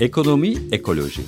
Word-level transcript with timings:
Ekonomi 0.00 0.56
Ekoloji. 0.72 1.22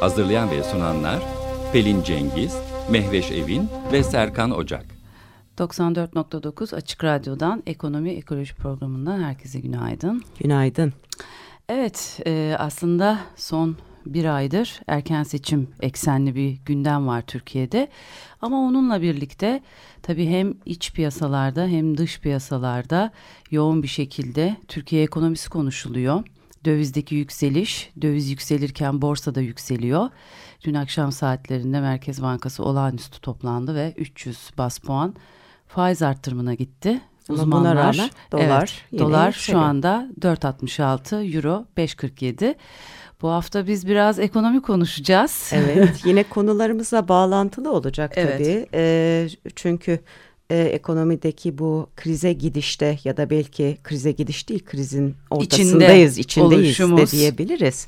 Hazırlayan 0.00 0.50
ve 0.50 0.62
sunanlar 0.62 1.22
Pelin 1.72 2.02
Cengiz, 2.02 2.52
Mehveş 2.90 3.30
Evin 3.30 3.68
ve 3.92 4.02
Serkan 4.02 4.50
Ocak. 4.50 4.86
94.9 5.58 6.76
Açık 6.76 7.04
Radyo'dan 7.04 7.62
Ekonomi 7.66 8.10
Ekoloji 8.10 8.54
Programı'ndan 8.54 9.22
herkese 9.22 9.60
günaydın. 9.60 10.22
Günaydın. 10.40 10.92
Evet 11.68 12.20
e, 12.26 12.56
aslında 12.58 13.18
son 13.36 13.76
bir 14.06 14.24
aydır 14.24 14.80
erken 14.86 15.22
seçim 15.22 15.68
eksenli 15.80 16.34
bir 16.34 16.58
gündem 16.66 17.06
var 17.06 17.22
Türkiye'de. 17.22 17.88
Ama 18.40 18.60
onunla 18.60 19.02
birlikte 19.02 19.62
tabii 20.02 20.26
hem 20.26 20.54
iç 20.66 20.92
piyasalarda 20.92 21.66
hem 21.66 21.98
dış 21.98 22.20
piyasalarda 22.20 23.10
yoğun 23.50 23.82
bir 23.82 23.88
şekilde 23.88 24.56
Türkiye 24.68 25.02
ekonomisi 25.02 25.50
konuşuluyor. 25.50 26.22
Dövizdeki 26.64 27.14
yükseliş, 27.14 27.90
döviz 28.02 28.30
yükselirken 28.30 29.02
borsada 29.02 29.40
yükseliyor. 29.40 30.10
Dün 30.64 30.74
akşam 30.74 31.12
saatlerinde 31.12 31.80
Merkez 31.80 32.22
Bankası 32.22 32.64
olağanüstü 32.64 33.20
toplandı 33.20 33.74
ve 33.74 33.94
300 33.96 34.50
bas 34.58 34.78
puan 34.78 35.14
faiz 35.68 36.02
arttırımına 36.02 36.54
gitti. 36.54 37.00
Uzmanlar, 37.28 37.76
rağmen 37.76 38.10
dolar 38.32 38.82
evet, 38.90 39.00
dolar 39.00 39.32
şu 39.32 39.58
anda 39.58 40.08
4.66, 40.20 41.36
euro 41.36 41.64
5.47. 41.76 42.54
Bu 43.22 43.28
hafta 43.28 43.66
biz 43.66 43.86
biraz 43.86 44.18
ekonomi 44.18 44.62
konuşacağız. 44.62 45.50
Evet, 45.52 46.00
yine 46.04 46.22
konularımızla 46.22 47.08
bağlantılı 47.08 47.72
olacak 47.72 48.12
evet. 48.16 48.38
tabii. 48.38 48.66
E, 48.74 49.28
çünkü 49.56 50.00
e, 50.50 50.58
ekonomideki 50.58 51.58
bu 51.58 51.90
krize 51.96 52.32
gidişte 52.32 52.98
ya 53.04 53.16
da 53.16 53.30
belki 53.30 53.78
krize 53.82 54.12
gidiş 54.12 54.48
değil, 54.48 54.64
krizin 54.64 55.14
ortasındayız, 55.30 56.18
İçinde 56.18 56.46
içindeyiz 56.46 56.80
oluşumuz. 56.80 57.12
de 57.12 57.16
diyebiliriz 57.16 57.86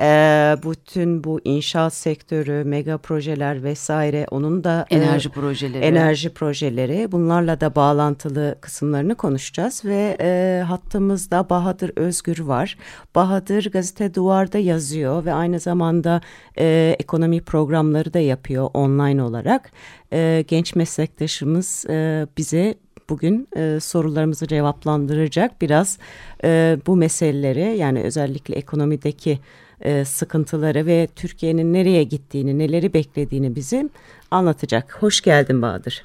e, 0.00 0.56
bütün 0.64 1.24
bu 1.24 1.40
inşaat 1.44 1.94
sektörü, 1.94 2.64
mega 2.64 2.98
projeler 2.98 3.62
vesaire 3.62 4.26
onun 4.30 4.64
da 4.64 4.86
enerji 4.90 5.28
e, 5.28 5.32
projeleri, 5.32 5.84
enerji 5.84 6.34
projeleri 6.34 7.12
bunlarla 7.12 7.60
da 7.60 7.74
bağlantılı 7.74 8.58
kısımlarını 8.60 9.14
konuşacağız 9.14 9.84
ve 9.84 10.16
e, 10.20 10.62
hattımızda 10.66 11.50
Bahadır 11.50 11.92
Özgür 11.96 12.38
var. 12.38 12.78
Bahadır 13.14 13.70
gazete 13.70 14.14
Duvar'da 14.14 14.58
yazıyor 14.58 15.24
ve 15.24 15.32
aynı 15.32 15.60
zamanda 15.60 16.20
e, 16.58 16.96
ekonomi 16.98 17.40
programları 17.40 18.14
da 18.14 18.18
yapıyor 18.18 18.70
online 18.74 19.22
olarak. 19.22 19.72
E, 20.12 20.44
genç 20.48 20.74
meslektaşımız 20.74 21.86
e, 21.88 22.26
bize 22.36 22.74
bugün 23.08 23.48
e, 23.56 23.80
sorularımızı 23.80 24.46
cevaplandıracak. 24.46 25.62
Biraz 25.62 25.98
e, 26.44 26.78
bu 26.86 26.96
meseleleri 26.96 27.76
yani 27.78 28.02
özellikle 28.02 28.54
ekonomideki 28.54 29.38
e, 29.80 30.04
sıkıntıları 30.04 30.86
ve 30.86 31.08
Türkiye'nin 31.16 31.72
nereye 31.72 32.02
gittiğini, 32.02 32.58
neleri 32.58 32.94
beklediğini 32.94 33.56
bize 33.56 33.88
anlatacak. 34.30 35.02
Hoş 35.02 35.20
geldin 35.20 35.62
Bahadır. 35.62 36.04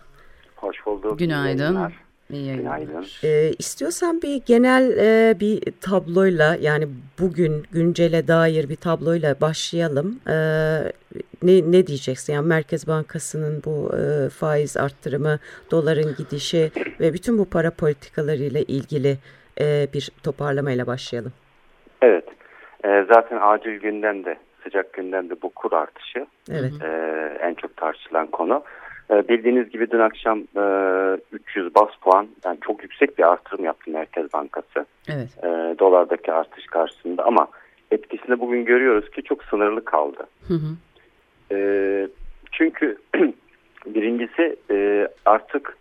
Hoş 0.56 0.86
bulduk. 0.86 1.20
Günaydın. 1.20 1.78
İyi 2.30 2.56
Günaydın. 2.56 3.06
Ee, 3.24 3.52
istiyorsan 3.60 4.22
bir 4.22 4.42
genel 4.46 4.98
e, 4.98 5.40
bir 5.40 5.62
tabloyla 5.82 6.58
yani 6.62 6.88
bugün 7.20 7.64
güncele 7.72 8.28
dair 8.28 8.70
bir 8.70 8.76
tabloyla 8.76 9.42
başlayalım. 9.42 10.20
Ee, 10.28 10.34
ne, 11.44 11.72
ne 11.72 11.88
diyeceksin? 11.88 12.34
Yani 12.34 12.48
Merkez 12.48 12.88
Bankası'nın 12.88 13.64
bu 13.66 13.92
e, 13.98 14.30
faiz 14.30 14.78
arttırımı, 14.78 15.40
doların 15.72 16.16
gidişi 16.18 16.72
ve 17.00 17.14
bütün 17.14 17.38
bu 17.38 17.46
para 17.46 17.72
politikalarıyla 17.72 18.62
ilgili 18.62 19.18
e, 19.60 19.88
bir 19.94 20.12
toparlamayla 20.24 20.88
başlayalım. 20.88 21.34
Evet. 22.02 22.26
E, 22.86 23.06
zaten 23.14 23.40
acil 23.42 23.80
gündemde, 23.80 24.38
sıcak 24.64 24.94
gündemde 24.94 25.34
bu 25.42 25.50
kur 25.50 25.72
artışı. 25.74 26.26
Evet. 26.52 26.74
E, 26.84 26.90
en 27.42 27.54
çok 27.54 27.78
tartışılan 27.78 28.28
konu. 28.28 28.64
E, 29.12 29.28
bildiğiniz 29.28 29.70
gibi 29.70 29.92
dün 29.92 30.00
akşam 30.00 30.40
e, 30.40 30.64
300 31.32 31.76
bas 31.76 31.90
puan, 32.02 32.28
yani 32.46 32.58
çok 32.62 32.84
yüksek 32.84 33.18
bir 33.18 33.24
artırım 33.24 33.66
yaptı 33.66 33.92
Merkez 33.92 34.34
Bankası. 34.34 34.86
Evet. 35.10 35.30
E, 35.44 35.76
dolardaki 35.80 36.34
artış 36.34 36.66
karşısında 36.66 37.24
ama 37.24 37.48
etkisini 37.92 38.40
bugün 38.40 38.66
görüyoruz 38.66 39.10
ki 39.10 39.24
çok 39.24 39.44
sınırlı 39.44 39.86
kaldı. 39.86 40.28
Hı 40.48 40.54
hı. 40.54 40.76
E, 41.52 41.58
çünkü 42.52 42.98
birincisi 43.86 44.56
e, 44.72 45.08
artık 45.26 45.78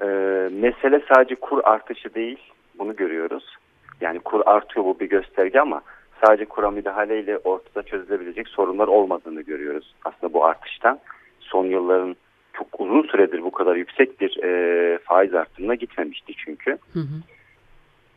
e, 0.00 0.06
mesele 0.52 1.02
sadece 1.12 1.34
kur 1.34 1.60
artışı 1.64 2.14
değil, 2.14 2.38
bunu 2.78 2.96
görüyoruz. 2.96 3.56
Yani 4.00 4.20
kur 4.20 4.42
artıyor 4.46 4.84
bu 4.86 5.00
bir 5.00 5.08
gösterge 5.08 5.60
ama 5.60 5.82
sadece 6.24 6.44
kura 6.44 6.70
müdahaleyle 6.70 7.38
ortada 7.38 7.82
çözülebilecek 7.82 8.48
sorunlar 8.48 8.88
olmadığını 8.88 9.42
görüyoruz. 9.42 9.94
Aslında 10.04 10.32
bu 10.32 10.44
artıştan 10.44 10.98
son 11.40 11.64
yılların 11.64 12.16
çok 12.52 12.80
uzun 12.80 13.02
süredir 13.02 13.42
bu 13.42 13.50
kadar 13.50 13.76
yüksek 13.76 14.20
bir 14.20 14.42
e, 14.44 14.98
faiz 14.98 15.34
artımına 15.34 15.74
gitmemişti 15.74 16.32
çünkü. 16.36 16.70
Hı 16.92 17.00
hı. 17.00 17.20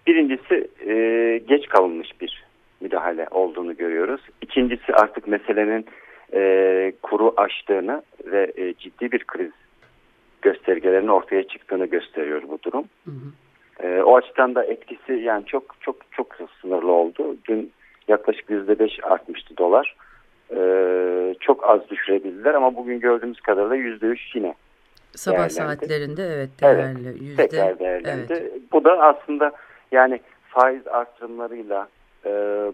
Birincisi 0.08 0.70
e, 0.88 0.94
geç 1.48 1.68
kalınmış 1.68 2.22
bir 2.22 2.44
müdahale 2.82 3.28
olduğunu 3.32 3.78
görüyoruz. 3.78 4.22
İkincisi 4.42 4.94
artık 4.94 5.28
meselenin 5.28 5.86
e, 6.34 6.94
kuru 7.04 7.34
aştığını 7.38 8.04
ve 8.26 8.52
e, 8.56 8.74
ciddi 8.74 9.12
bir 9.12 9.24
kriz 9.24 9.52
göstergelerinin 10.42 11.08
ortaya 11.08 11.48
çıktığını 11.48 11.86
gösteriyor 11.86 12.42
bu 12.48 12.60
durum. 12.64 12.86
Hı 13.06 13.12
hı. 13.12 13.88
E, 13.88 14.04
o 14.04 14.16
açıdan 14.16 14.56
da 14.56 14.64
etkisi 14.64 15.14
yani 15.14 15.46
çok 15.46 15.76
çok 15.82 15.96
çok 16.12 16.38
sınırlı 16.62 16.92
oldu. 16.92 17.36
Dün 17.48 17.72
yaklaşık 18.10 18.50
yüzde 18.50 18.80
beş 18.80 19.00
artmıştı 19.04 19.58
dolar. 19.58 19.96
Ee, 20.56 21.36
çok 21.40 21.70
az 21.70 21.90
düşürebildiler 21.90 22.54
ama 22.54 22.76
bugün 22.76 23.00
gördüğümüz 23.00 23.42
kadarıyla 23.42 23.76
yüzde 23.76 24.06
üç 24.06 24.36
yine 24.36 24.54
Sabah 25.16 25.38
değerlendi. 25.38 25.54
saatlerinde 25.54 26.24
evet 26.24 26.50
değerli. 26.62 27.08
Evet, 27.08 27.22
yüzde, 27.22 27.48
tekrar 27.48 27.80
değerlendi. 27.80 28.34
Evet. 28.34 28.52
Bu 28.72 28.84
da 28.84 29.00
aslında 29.00 29.52
yani 29.92 30.20
faiz 30.48 30.88
artırımlarıyla 30.88 31.88
e, 32.26 32.32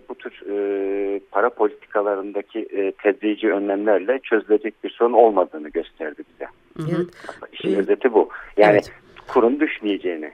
bu 0.10 0.16
tür 0.16 0.42
e, 0.50 1.20
para 1.32 1.50
politikalarındaki 1.50 2.60
e, 2.60 2.92
tedrici 2.92 3.54
önlemlerle 3.54 4.20
çözülecek 4.20 4.84
bir 4.84 4.90
sorun 4.90 5.14
olmadığını 5.14 5.70
gösterdi 5.70 6.24
bize. 6.34 6.48
Hı 6.78 6.96
hı. 6.96 7.08
İşin 7.52 7.70
evet. 7.70 7.80
özeti 7.80 8.14
bu. 8.14 8.30
Yani 8.58 8.72
Evet. 8.74 8.92
kurun 9.28 9.60
düşmeyeceğini 9.60 10.32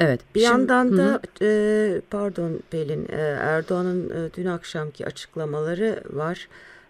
Evet. 0.00 0.20
Bir 0.34 0.40
Şimdi- 0.40 0.52
yandan 0.52 0.84
Hı 0.84 0.92
hı. 0.92 0.96
da 0.98 1.20
e, 1.42 2.00
pardon 2.10 2.60
Pelin 2.70 3.06
e, 3.12 3.16
Erdoğan'ın 3.40 4.10
e, 4.10 4.30
dün 4.36 4.46
akşamki 4.46 5.06
açıklamaları 5.06 6.00
var. 6.10 6.48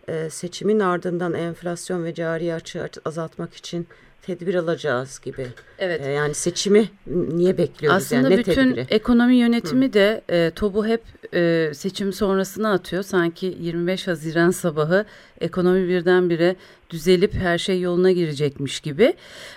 E, 0.09 0.31
seçimin 0.31 0.81
ardından 0.81 1.34
enflasyon 1.34 2.04
ve 2.04 2.15
cari 2.15 2.54
açığı 2.54 2.88
azaltmak 3.04 3.54
için 3.54 3.87
tedbir 4.22 4.54
alacağız 4.54 5.20
gibi. 5.25 5.47
Evet. 5.78 6.00
E, 6.06 6.10
yani 6.10 6.34
seçimi 6.34 6.88
niye 7.06 7.59
bekliyoruz 7.59 8.03
Aslında 8.03 8.22
yani 8.22 8.34
ne 8.34 8.38
bütün 8.38 8.75
tedbiri? 8.75 8.87
ekonomi 8.91 9.37
yönetimi 9.37 9.93
de 9.93 10.20
e, 10.31 10.50
topu 10.50 10.87
hep 10.87 11.03
e, 11.34 11.70
seçim 11.75 12.12
sonrasına 12.12 12.72
atıyor. 12.72 13.03
Sanki 13.03 13.56
25 13.60 14.06
Haziran 14.09 14.50
sabahı 14.50 15.04
ekonomi 15.41 15.89
birdenbire 15.89 16.56
düzelip 16.91 17.34
her 17.34 17.59
şey 17.59 17.81
yoluna 17.81 18.12
girecekmiş 18.12 18.81
gibi. 18.81 19.15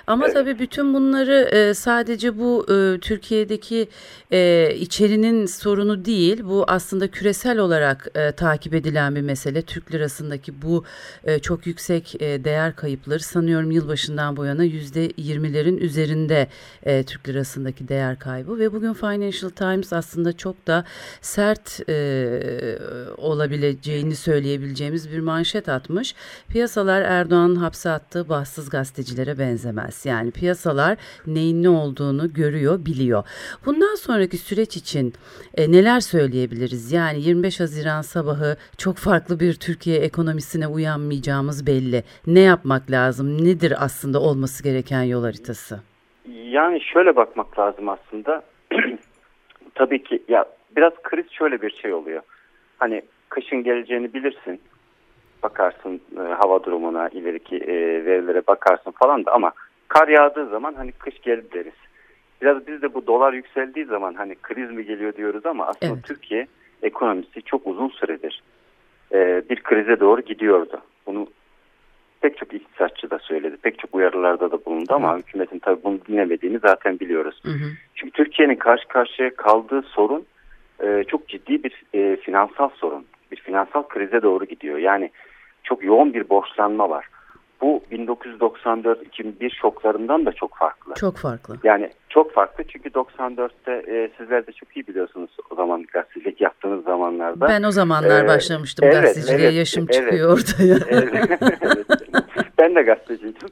Ama 0.08 0.26
Evet. 0.26 0.34
tabii 0.36 0.60
bütün 0.60 0.94
bunları 0.94 1.50
e, 1.52 1.74
sadece 1.74 2.40
bu 2.40 2.66
e, 2.70 3.00
Türkiye'deki 3.00 3.88
e, 4.32 4.72
içerinin 4.80 5.46
sorunu 5.46 6.06
değil. 6.06 6.42
Bu 6.44 6.66
aslında 6.68 7.08
küresel 7.08 7.58
olarak 7.58 8.08
e, 8.16 8.32
takip 8.32 8.74
edilen 8.74 9.16
bir 9.16 9.22
mesele. 9.22 9.62
Türk 9.62 9.94
lirasındaki 9.94 10.62
bu 10.62 10.84
e, 11.24 11.40
çok 11.40 11.68
yüksek 11.68 12.22
e, 12.22 12.44
değer 12.44 12.76
kayıpları 12.76 13.20
sanıyorum 13.20 13.72
yılbaşından 13.72 14.38
bu 14.38 14.46
yana 14.46 14.66
%20'lerin 14.66 15.78
üzerinde 15.78 16.48
e, 16.84 17.04
Türk 17.04 17.30
lirasındaki 17.30 17.88
değer 17.88 18.20
kaybı 18.20 18.60
ve 18.60 18.74
bugün 18.74 18.94
Financial 18.94 19.50
Times 19.50 19.94
aslında 19.94 20.34
çok 20.34 20.68
da 20.68 20.86
sert 21.22 21.90
e, 21.90 21.94
olabileceğini 23.18 24.16
söyleyebileceğimiz 24.16 25.12
bir 25.12 25.20
manşet 25.20 25.70
atmış. 25.74 26.16
Piyasalar 26.50 27.02
Erdoğan'ın 27.02 27.56
hapse 27.56 27.90
attığı 27.90 28.30
bahtsız 28.30 28.70
gazetecilere 28.70 29.40
benzemez. 29.40 30.06
Yani 30.06 30.32
piyasalar 30.32 30.98
neyin 31.28 31.64
ne 31.64 31.70
olduğunu 31.70 32.34
görüyor, 32.34 32.86
biliyor. 32.86 33.24
Bundan 33.66 33.96
sonraki 33.96 34.38
süreç 34.38 34.78
için 34.78 35.14
e, 35.58 35.72
neler 35.72 36.00
söyleyebiliriz? 36.00 36.92
Yani 36.92 37.22
25 37.22 37.60
Haziran 37.60 38.02
sabahı 38.02 38.58
çok 38.78 38.98
farklı 38.98 39.40
bir 39.40 39.54
Türkiye 39.54 40.00
ekonomisine 40.00 40.68
uyanmayacağımız 40.68 41.68
belli. 41.68 42.04
Ne 42.28 42.40
yapmak 42.40 42.92
lazım? 42.92 43.46
Nedir 43.46 43.74
aslında 43.80 44.20
olması 44.20 44.64
gereken 44.64 45.04
yol 45.04 45.24
haritası? 45.24 45.80
Yani 46.28 46.82
şöyle 46.82 47.16
bakmak 47.16 47.60
lazım 47.60 47.90
aslında. 47.90 48.44
Tabii 49.76 50.04
ki 50.04 50.24
ya 50.28 50.46
biraz 50.76 50.94
kriz 51.04 51.32
şöyle 51.32 51.62
bir 51.62 51.70
şey 51.70 51.94
oluyor. 51.94 52.22
Hani 52.80 53.02
kışın 53.30 53.64
geleceğini 53.64 54.14
bilirsin. 54.14 54.62
Bakarsın 55.44 56.02
e, 56.18 56.20
hava 56.20 56.64
durumuna, 56.64 57.10
ileriki 57.10 57.58
e, 57.58 58.06
verilere 58.06 58.42
bakarsın 58.48 58.92
falan 58.92 59.26
da 59.26 59.32
ama 59.32 59.52
kar 59.88 60.08
yağdığı 60.08 60.50
zaman 60.50 60.74
hani 60.74 60.92
kış 60.92 61.22
geldi 61.22 61.48
deriz. 61.54 61.74
Biraz 62.42 62.68
biz 62.68 62.82
de 62.82 62.94
bu 62.94 63.08
dolar 63.08 63.34
yükseldiği 63.34 63.86
zaman 63.86 64.14
hani 64.14 64.36
kriz 64.36 64.72
mi 64.72 64.86
geliyor 64.86 65.16
diyoruz 65.16 65.46
ama 65.46 65.68
aslında 65.68 65.94
Evet. 65.94 66.04
Türkiye 66.04 66.48
ekonomisi 66.84 67.42
çok 67.42 67.68
uzun 67.68 67.90
süredir 67.90 68.44
e, 69.14 69.42
bir 69.50 69.64
krize 69.64 70.00
doğru 70.00 70.22
gidiyordu. 70.22 70.82
Bunu 71.08 71.28
pek 72.22 72.38
çok 72.38 72.54
iktisatçı 72.54 73.10
da 73.10 73.20
söyledi. 73.20 73.58
Pek 73.58 73.80
çok 73.80 73.96
uyarılarda 73.96 74.52
da 74.52 74.66
bulundu 74.66 74.94
ama 74.94 75.18
hükümetin 75.18 75.60
tabii 75.60 75.84
bunu 75.84 76.00
dinlemediğini 76.08 76.60
zaten 76.60 77.00
biliyoruz. 77.00 77.42
Hı 77.44 77.52
hı. 77.52 77.70
Çünkü 77.96 78.12
Türkiye'nin 78.12 78.56
karşı 78.56 78.88
karşıya 78.88 79.36
kaldığı 79.36 79.82
sorun 79.82 80.26
e, 80.84 81.04
çok 81.08 81.28
ciddi 81.28 81.64
bir 81.64 81.84
e, 81.94 82.16
finansal 82.16 82.70
sorun. 82.70 83.06
Bir 83.32 83.38
finansal 83.38 83.84
krize 83.84 84.22
doğru 84.22 84.46
gidiyor. 84.46 84.78
Yani 84.78 85.12
çok 85.64 85.84
yoğun 85.84 86.14
bir 86.14 86.30
borçlanma 86.30 86.90
var. 86.90 87.06
Bu 87.62 87.84
1994-2001 87.92 89.50
şoklarından 89.62 90.26
da 90.26 90.32
çok 90.32 90.58
farklı. 90.58 90.94
Çok 90.94 91.18
farklı. 91.18 91.58
Yani 91.64 91.90
çok 92.10 92.34
farklı 92.34 92.64
çünkü 92.64 92.90
94'te 92.90 93.72
e, 93.72 94.10
sizler 94.18 94.48
de 94.48 94.52
çok 94.52 94.78
iyi 94.78 94.88
biliyorsunuz 94.88 95.30
o 95.50 95.56
zaman 95.56 95.84
gazetecilik 95.94 96.42
yaptığınız 96.42 96.84
zamanlarda. 96.84 97.48
Ben 97.48 97.64
o 97.64 97.72
zamanlar 97.72 98.24
Ee, 98.24 98.28
başlamıştım 98.28 98.86
evet, 98.88 99.02
gazeteciliğe. 99.02 99.48
evet, 99.48 99.58
Yaşım 99.58 99.84
evet. 99.84 99.94
çıkıyor 99.94 100.34
ortaya. 100.34 100.78
Evet. 100.90 101.14
ben 102.58 102.76
de 102.76 102.82
gazeteciydim. 102.82 103.50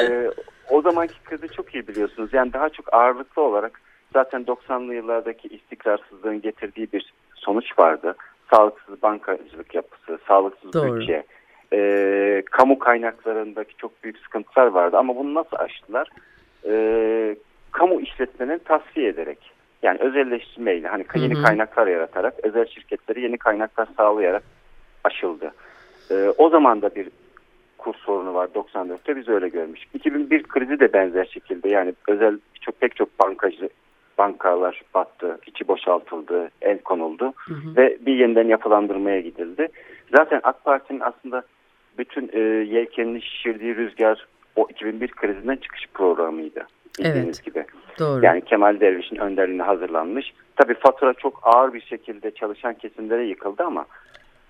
Ee, 0.00 0.30
o 0.70 0.82
zamanki 0.82 1.14
krizi 1.24 1.48
çok 1.48 1.74
iyi 1.74 1.88
biliyorsunuz. 1.88 2.30
Yani 2.32 2.52
daha 2.52 2.68
çok 2.68 2.94
ağırlıklı 2.94 3.42
olarak 3.42 3.80
zaten 4.12 4.42
90'lı 4.42 4.94
yıllardaki 4.94 5.48
istikrarsızlığın 5.48 6.40
getirdiği 6.40 6.92
bir 6.92 7.12
sonuç 7.34 7.78
vardı. 7.78 8.14
Sağlıksız 8.50 9.02
bankacılık 9.02 9.74
yapısı, 9.74 10.18
sağlıksız 10.28 10.72
Doğru. 10.72 11.00
bütçe, 11.00 11.24
e, 11.72 12.42
kamu 12.50 12.78
kaynaklarındaki 12.78 13.76
çok 13.76 14.04
büyük 14.04 14.18
sıkıntılar 14.18 14.66
vardı. 14.66 14.96
Ama 14.96 15.16
bunu 15.16 15.34
nasıl 15.34 15.56
aştılar? 15.56 16.08
E, 16.68 17.36
kamu 17.72 18.00
işletmelerini 18.00 18.62
tasfiye 18.62 19.08
ederek. 19.08 19.38
Yani 19.82 19.98
özelleştirmeyle 20.00 20.88
hani 20.88 21.04
yeni 21.14 21.34
Hı 21.34 21.38
hı. 21.38 21.42
kaynaklar 21.42 21.86
yaratarak, 21.86 22.34
özel 22.42 22.66
şirketleri 22.66 23.20
yeni 23.20 23.38
kaynaklar 23.38 23.88
sağlayarak 23.96 24.42
aşıldı. 25.04 25.52
E, 26.10 26.14
o 26.38 26.48
zaman 26.48 26.82
da 26.82 26.94
bir 26.94 27.08
kur 27.78 27.94
sorunu 27.94 28.34
var 28.34 28.48
94'te 28.54 29.16
biz 29.16 29.28
öyle 29.28 29.48
görmüştük. 29.48 29.94
2001 29.94 30.42
krizi 30.42 30.80
de 30.80 30.92
benzer 30.92 31.24
şekilde 31.24 31.68
yani 31.68 31.94
özel 32.08 32.38
çok 32.60 32.80
pek 32.80 32.96
çok 32.96 33.20
bankacı 33.20 33.68
bankalar 34.18 34.82
battı, 34.94 35.38
içi 35.46 35.68
boşaltıldı, 35.68 36.50
el 36.62 36.78
konuldu 36.78 37.32
Hı 37.36 37.54
hı. 37.54 37.76
ve 37.76 37.98
bir 38.06 38.14
yeniden 38.14 38.48
yapılandırmaya 38.48 39.20
gidildi. 39.20 39.68
Zaten 40.16 40.40
AK 40.42 40.64
Parti'nin 40.64 41.00
aslında 41.00 41.42
bütün 41.98 42.30
e, 42.32 42.38
yelkenini 42.74 43.22
şişirdiği 43.22 43.76
rüzgar 43.76 44.26
o 44.56 44.66
2001 44.70 45.08
krizinden 45.08 45.56
çıkış 45.56 45.86
programıydı. 45.94 46.66
Evet. 47.00 47.44
gibi. 47.44 47.64
Doğru. 47.98 48.24
Yani 48.24 48.40
Kemal 48.40 48.80
Derviş'in 48.80 49.16
önderliğinde 49.16 49.62
hazırlanmış. 49.62 50.32
Tabii 50.56 50.74
fatura 50.74 51.14
çok 51.14 51.40
ağır 51.42 51.72
bir 51.72 51.80
şekilde 51.80 52.30
çalışan 52.30 52.74
kesimlere 52.74 53.24
yıkıldı 53.24 53.62
ama 53.62 53.86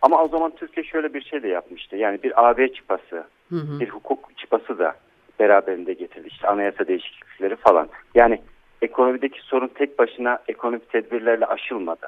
ama 0.02 0.22
o 0.22 0.28
zaman 0.28 0.52
Türkiye 0.56 0.84
şöyle 0.84 1.14
bir 1.14 1.22
şey 1.22 1.42
de 1.42 1.48
yapmıştı. 1.48 1.96
Yani 1.96 2.22
bir 2.22 2.48
AB 2.50 2.72
çıpası, 2.72 3.24
Hı 3.48 3.56
hı. 3.56 3.80
bir 3.80 3.88
hukuk 3.88 4.38
çıpası 4.38 4.78
da 4.78 4.94
beraberinde 5.40 5.92
getirdi. 5.92 6.28
İşte 6.28 6.48
anayasa 6.48 6.86
değişiklikleri 6.86 7.56
falan. 7.56 7.88
Yani 8.14 8.40
ekonomideki 8.82 9.40
sorun 9.40 9.68
tek 9.68 9.98
başına 9.98 10.38
ekonomik 10.48 10.90
tedbirlerle 10.92 11.46
aşılmadı 11.46 12.06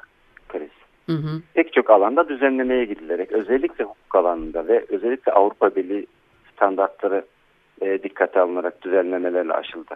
kriz. 0.49 0.84
Hı 1.05 1.13
hı. 1.13 1.41
Pek 1.53 1.73
çok 1.73 1.89
alanda 1.89 2.29
düzenlemeye 2.29 2.85
gidilerek 2.85 3.31
özellikle 3.31 3.83
hukuk 3.83 4.15
alanında 4.15 4.67
ve 4.67 4.85
özellikle 4.89 5.31
Avrupa 5.31 5.75
Birliği 5.75 6.07
standartları 6.55 7.25
e, 7.81 8.03
dikkate 8.03 8.39
alınarak 8.39 8.81
düzenlemelerle 8.81 9.53
aşıldı. 9.53 9.95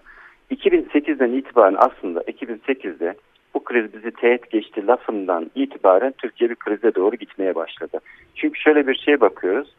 2008'den 0.52 1.32
itibaren 1.32 1.78
aslında 1.78 2.22
2008'de 2.22 3.16
bu 3.54 3.64
kriz 3.64 3.94
bizi 3.94 4.12
teğet 4.12 4.52
geçti 4.52 4.88
lafından 4.88 5.52
itibaren 5.56 6.14
Türkiye 6.18 6.50
bir 6.50 6.56
krize 6.56 6.96
doğru 6.96 7.16
gitmeye 7.16 7.56
başladı. 7.56 8.00
Çünkü 8.36 8.60
şöyle 8.60 8.88
bir 8.88 8.96
şeye 8.96 9.22
bakıyoruz. 9.22 9.76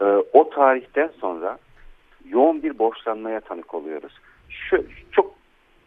E, 0.00 0.04
o 0.32 0.50
tarihten 0.50 1.10
sonra 1.20 1.58
yoğun 2.28 2.62
bir 2.62 2.78
borçlanmaya 2.78 3.40
tanık 3.40 3.74
oluyoruz. 3.74 4.12
Şu 4.48 4.84
çok 5.12 5.35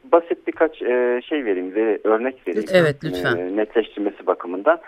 basit 0.03 0.47
birkaç 0.47 0.81
e, 0.81 1.21
şey 1.29 1.45
vereyim 1.45 1.75
ve 1.75 1.99
örnek 2.03 2.47
vereyim. 2.47 2.69
Evet, 2.73 3.03
lütfen. 3.03 3.37
E, 3.37 3.55
netleştirmesi 3.55 4.27
bakımından. 4.27 4.79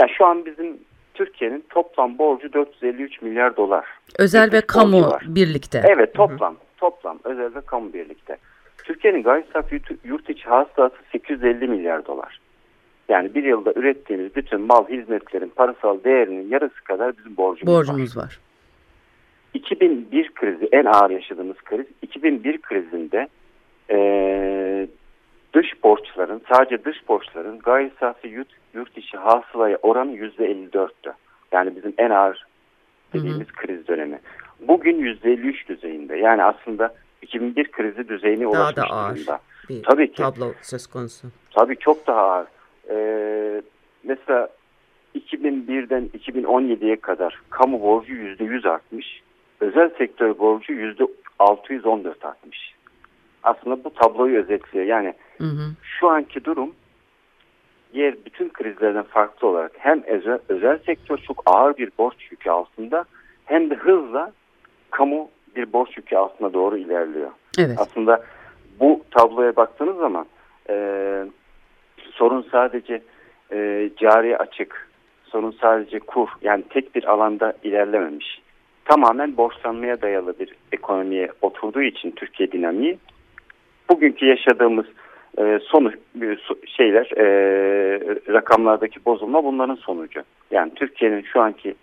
Ya 0.00 0.08
şu 0.18 0.24
an 0.26 0.46
bizim 0.46 0.78
Türkiye'nin 1.14 1.64
toplam 1.70 2.18
borcu 2.18 2.52
453 2.52 3.22
milyar 3.22 3.56
dolar. 3.56 3.86
Özel 4.18 4.52
ve 4.52 4.60
kamu 4.60 5.02
var. 5.02 5.24
birlikte. 5.28 5.82
Evet 5.84 6.14
toplam 6.14 6.56
toplam 6.76 7.18
özel 7.24 7.54
ve 7.54 7.60
kamu 7.60 7.92
birlikte. 7.92 8.36
Türkiye'nin 8.84 9.22
gayri 9.22 9.44
safi 9.52 9.80
yurt- 10.04 10.30
içi 10.30 10.44
hasılası 10.44 10.96
850 11.12 11.68
milyar 11.68 12.06
dolar. 12.06 12.40
Yani 13.08 13.34
bir 13.34 13.44
yılda 13.44 13.72
ürettiğimiz 13.76 14.36
bütün 14.36 14.60
mal 14.60 14.88
hizmetlerin 14.88 15.52
parasal 15.56 16.04
değerinin 16.04 16.48
yarısı 16.48 16.84
kadar 16.84 17.18
bizim 17.18 17.36
borcumuz, 17.36 17.74
var. 17.74 17.80
Borcumuz 17.80 18.16
var. 18.16 18.38
2001 19.54 20.34
krizi 20.34 20.68
en 20.72 20.84
ağır 20.84 21.10
yaşadığımız 21.10 21.56
kriz 21.56 21.86
2001 22.02 22.58
krizinde 22.58 23.28
eee, 23.90 24.86
dış 25.54 25.82
borçların 25.84 26.42
sadece 26.52 26.84
dış 26.84 27.08
borçların 27.08 27.58
gayri 27.58 27.90
safi 28.00 28.28
yurt, 28.28 28.48
yurt 28.74 28.98
içi 28.98 29.16
hasılaya 29.16 29.76
oranı 29.82 30.16
%54'tü. 30.16 31.12
Yani 31.52 31.76
bizim 31.76 31.94
en 31.98 32.10
ağır 32.10 32.46
dediğimiz 33.12 33.52
kriz 33.52 33.88
dönemi. 33.88 34.20
Bugün 34.60 34.98
%53 34.98 35.68
düzeyinde. 35.68 36.16
Yani 36.16 36.44
aslında 36.44 36.94
2001 37.22 37.70
krizi 37.70 38.08
düzeyine 38.08 38.44
Daha 38.44 38.50
ulaşmış 38.50 38.76
da 38.76 38.82
ağır 38.94 39.14
durumda. 39.16 39.38
bir 39.68 39.82
Tabii 39.82 40.12
ki. 40.12 40.22
tablo 40.22 40.52
söz 40.62 40.86
konusu. 40.86 41.28
Tabii 41.50 41.76
çok 41.76 42.06
daha 42.06 42.20
ağır. 42.20 42.46
Ee, 42.90 43.62
mesela 44.04 44.48
2001'den 45.14 46.10
2017'ye 46.18 46.96
kadar 47.00 47.40
kamu 47.50 47.82
borcu 47.82 48.12
%100 48.14 48.68
artmış. 48.68 49.20
Özel 49.60 49.90
sektör 49.98 50.38
borcu 50.38 50.72
%614 50.72 52.24
artmış. 52.28 52.73
Aslında 53.44 53.84
bu 53.84 53.94
tabloyu 53.94 54.38
özetliyor. 54.38 54.86
Yani 54.86 55.14
Hı 55.38 55.44
hı. 55.44 55.70
şu 55.82 56.08
anki 56.08 56.44
durum 56.44 56.74
diğer 57.94 58.14
bütün 58.26 58.48
krizlerden 58.48 59.02
farklı 59.02 59.48
olarak 59.48 59.72
hem 59.78 60.02
özel, 60.02 60.38
özel 60.48 60.78
sektör 60.78 61.18
çok 61.18 61.42
ağır 61.46 61.76
bir 61.76 61.90
borç 61.98 62.14
yükü 62.30 62.50
altında 62.50 63.04
hem 63.44 63.70
de 63.70 63.74
hızla 63.74 64.32
kamu 64.90 65.30
bir 65.56 65.72
borç 65.72 65.96
yükü 65.96 66.16
altına 66.16 66.52
doğru 66.52 66.76
ilerliyor. 66.76 67.30
Evet. 67.58 67.78
Aslında 67.78 68.24
bu 68.80 69.02
tabloya 69.10 69.56
baktığınız 69.56 69.96
zaman 69.96 70.26
e, 70.68 70.76
sorun 72.12 72.46
sadece 72.52 73.02
e, 73.52 73.90
cari 73.96 74.38
açık, 74.38 74.88
sorun 75.24 75.56
sadece 75.60 75.98
kur 75.98 76.28
yani 76.42 76.64
tek 76.70 76.94
bir 76.94 77.04
alanda 77.04 77.54
ilerlememiş. 77.62 78.42
Tamamen 78.84 79.36
borçlanmaya 79.36 80.02
dayalı 80.02 80.38
bir 80.38 80.54
ekonomiye 80.72 81.28
oturduğu 81.42 81.82
için 81.82 82.10
Türkiye 82.10 82.52
dinamiği 82.52 82.98
bugünkü 83.90 84.26
yaşadığımız 84.26 84.86
e, 85.38 85.58
sonuç 85.62 85.94
e, 86.22 86.36
şeyler 86.66 87.10
e, 87.16 87.26
rakamlardaki 88.32 89.04
bozulma 89.04 89.44
bunların 89.44 89.74
sonucu. 89.74 90.22
Yani 90.50 90.72
Türkiye'nin 90.74 91.22
şu 91.22 91.40
anki 91.40 91.74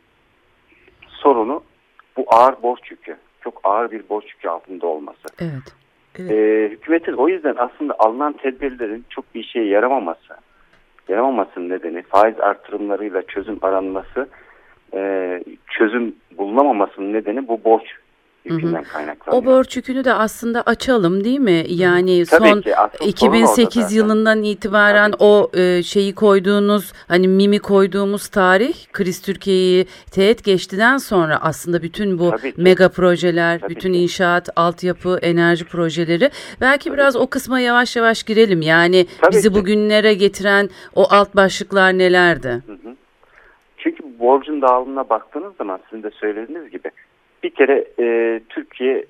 sorunu 1.07 1.63
bu 2.17 2.25
ağır 2.27 2.63
borç 2.63 2.91
yükü. 2.91 3.15
Çok 3.43 3.61
ağır 3.63 3.91
bir 3.91 4.09
borç 4.09 4.25
yükü 4.33 4.49
altında 4.49 4.87
olması. 4.87 5.27
Evet. 5.39 5.75
Ee, 6.19 6.69
hükümetin 6.71 7.13
o 7.13 7.27
yüzden 7.27 7.55
aslında 7.57 7.95
alınan 7.99 8.33
tedbirlerin 8.33 9.05
çok 9.09 9.35
bir 9.35 9.39
işe 9.39 9.59
yaramaması, 9.59 10.33
yaramamasının 11.09 11.69
nedeni 11.69 12.01
faiz 12.01 12.39
artırımlarıyla 12.39 13.21
çözüm 13.21 13.57
aranması, 13.61 14.29
e, 14.93 15.43
çözüm 15.67 16.15
bulunamamasının 16.37 17.13
nedeni 17.13 17.47
bu 17.47 17.63
borç 17.63 17.83
yükünden 18.45 18.83
kaynaklanıyor. 18.83 19.43
O 19.43 19.45
borç 19.45 19.75
yükünü 19.77 20.05
de 20.05 20.13
aslında 20.13 20.61
açalım 20.61 21.23
değil 21.23 21.39
mi? 21.39 21.63
Yani 21.67 22.25
Tabii 22.25 22.49
son 22.49 22.61
ki, 22.61 22.73
2008 23.05 23.93
yılından 23.93 24.43
itibaren 24.43 25.13
o 25.19 25.49
e, 25.53 25.83
şeyi 25.83 26.15
koyduğunuz 26.15 26.93
hani 27.07 27.27
mimi 27.27 27.59
koyduğumuz 27.59 28.27
tarih 28.27 28.87
kriz 28.91 29.21
Türkiye'yi 29.21 29.85
teğet 30.11 30.43
geçtiden 30.43 30.97
sonra 30.97 31.39
aslında 31.41 31.81
bütün 31.81 32.19
bu 32.19 32.31
mega 32.57 32.89
projeler, 32.89 33.59
Tabii 33.59 33.69
bütün 33.75 33.93
ki. 33.93 33.99
inşaat, 33.99 34.49
altyapı, 34.55 35.19
enerji 35.21 35.65
projeleri 35.65 36.29
belki 36.61 36.83
Tabii. 36.83 36.97
biraz 36.97 37.15
o 37.15 37.27
kısma 37.27 37.59
yavaş 37.59 37.95
yavaş 37.95 38.23
girelim. 38.23 38.61
Yani 38.61 39.05
Tabii 39.21 39.31
bizi 39.31 39.49
ki. 39.49 39.55
bugünlere 39.55 40.13
getiren 40.13 40.69
o 40.95 41.03
alt 41.09 41.35
başlıklar 41.35 41.97
nelerdi? 41.97 42.47
Hı 42.47 42.73
hı. 42.73 42.95
Çünkü 43.77 44.19
borcun 44.19 44.61
dağılımına 44.61 45.09
baktığınız 45.09 45.55
zaman 45.55 45.79
sizin 45.89 46.03
de 46.03 46.09
söylediğiniz 46.11 46.71
gibi 46.71 46.91
bir 47.43 47.49
kere 47.49 47.85
e, 47.99 48.39
Türkiye 48.49 49.05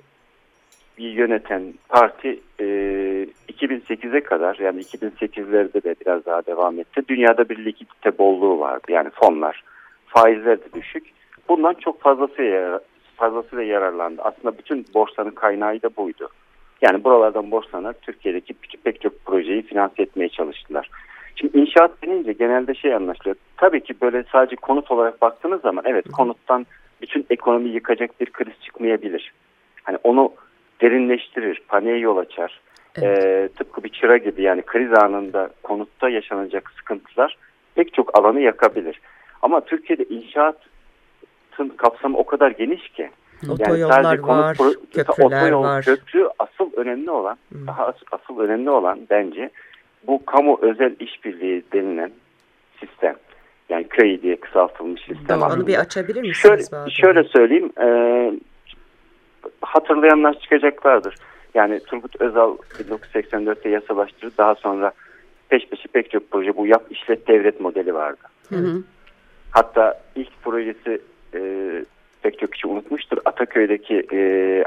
yöneten 0.97 1.73
parti 1.89 2.39
e, 2.59 2.65
2008'e 3.49 4.21
kadar 4.21 4.55
yani 4.55 4.81
2008'lerde 4.81 5.83
de 5.83 5.95
biraz 6.05 6.25
daha 6.25 6.45
devam 6.45 6.79
etti. 6.79 7.01
Dünyada 7.07 7.49
bir 7.49 7.65
likidite 7.65 8.17
bolluğu 8.17 8.59
vardı. 8.59 8.85
Yani 8.89 9.09
fonlar, 9.09 9.63
faizler 10.05 10.59
de 10.59 10.73
düşük. 10.73 11.03
Bundan 11.49 11.73
çok 11.73 12.01
fazlasıyla, 12.01 12.79
fazlasıyla 13.15 13.63
yararlandı. 13.63 14.21
Aslında 14.21 14.57
bütün 14.57 14.85
borçların 14.93 15.31
kaynağı 15.31 15.81
da 15.81 15.95
buydu. 15.97 16.29
Yani 16.81 17.03
buralardan 17.03 17.51
borçlanarak 17.51 18.01
Türkiye'deki 18.01 18.53
pek 18.83 19.01
çok 19.01 19.25
projeyi 19.25 19.61
finanse 19.61 20.03
etmeye 20.03 20.29
çalıştılar. 20.29 20.89
Şimdi 21.35 21.57
inşaat 21.57 21.91
denince 22.03 22.33
genelde 22.33 22.73
şey 22.73 22.93
anlaşılıyor. 22.93 23.35
Tabii 23.57 23.83
ki 23.83 23.95
böyle 24.01 24.23
sadece 24.31 24.55
konut 24.55 24.91
olarak 24.91 25.21
baktığınız 25.21 25.61
zaman 25.61 25.83
evet 25.87 26.11
konuttan 26.11 26.65
bütün 27.01 27.25
ekonomi 27.29 27.69
yıkacak 27.69 28.21
bir 28.21 28.31
kriz 28.31 28.53
çıkmayabilir. 28.61 29.33
Hani 29.83 29.97
onu 30.03 30.33
derinleştirir, 30.81 31.61
paniğe 31.67 31.97
yol 31.97 32.17
açar. 32.17 32.59
Evet. 32.95 33.23
Ee, 33.23 33.49
tıpkı 33.57 33.83
bir 33.83 33.89
çıra 33.89 34.17
gibi 34.17 34.41
yani 34.41 34.61
kriz 34.61 34.93
anında 34.93 35.49
konutta 35.63 36.09
yaşanacak 36.09 36.71
sıkıntılar 36.77 37.37
pek 37.75 37.93
çok 37.93 38.19
alanı 38.19 38.39
yakabilir. 38.39 39.01
Ama 39.41 39.61
Türkiye'de 39.61 40.05
inşaatın 40.05 41.69
kapsamı 41.77 42.17
o 42.17 42.25
kadar 42.25 42.51
geniş 42.51 42.89
ki. 42.89 43.09
Otoyollar 43.49 44.03
yani 44.03 44.27
var, 44.27 44.57
konut, 44.57 44.93
köprüler 44.93 45.25
otoyol, 45.25 45.63
var. 45.63 45.83
Köprü 45.83 46.29
asıl 46.39 46.71
önemli 46.75 47.11
olan, 47.11 47.37
hmm. 47.49 47.67
daha 47.67 47.87
asıl, 47.87 48.05
asıl 48.11 48.39
önemli 48.39 48.69
olan 48.69 48.99
bence 49.09 49.49
bu 50.07 50.25
kamu 50.25 50.59
özel 50.61 50.95
işbirliği 50.99 51.63
denilen 51.73 52.11
sistem. 52.79 53.15
Yani 53.71 53.87
köy 53.87 54.21
diye 54.21 54.35
kısaltılmış 54.35 55.01
sistem. 55.01 55.41
Onu 55.41 55.67
bir 55.67 55.75
açabilir 55.75 56.21
misiniz? 56.21 56.69
Şöyle, 56.71 56.89
şöyle 56.91 57.23
söyleyeyim. 57.23 57.71
E, 57.81 57.87
hatırlayanlar 59.61 60.39
çıkacaklardır. 60.39 61.15
Yani 61.53 61.79
Turgut 61.79 62.21
Özal 62.21 62.57
1984'te 62.57 63.69
yasalaştırdı. 63.69 64.37
Daha 64.37 64.55
sonra 64.55 64.91
peş 65.49 65.67
peşe 65.67 65.87
pek 65.87 66.11
çok 66.11 66.31
proje 66.31 66.57
bu 66.57 66.67
yap 66.67 66.83
işlet 66.89 67.27
devlet 67.27 67.61
modeli 67.61 67.93
vardı. 67.93 68.21
Hı 68.49 68.55
hı. 68.55 68.83
Hatta 69.51 70.01
ilk 70.15 70.43
projesi 70.43 71.01
e, 71.33 71.39
pek 72.21 72.39
çok 72.39 72.53
kişi 72.53 72.67
unutmuştur. 72.67 73.17
Ataköy'deki 73.25 74.07
e, 74.11 74.19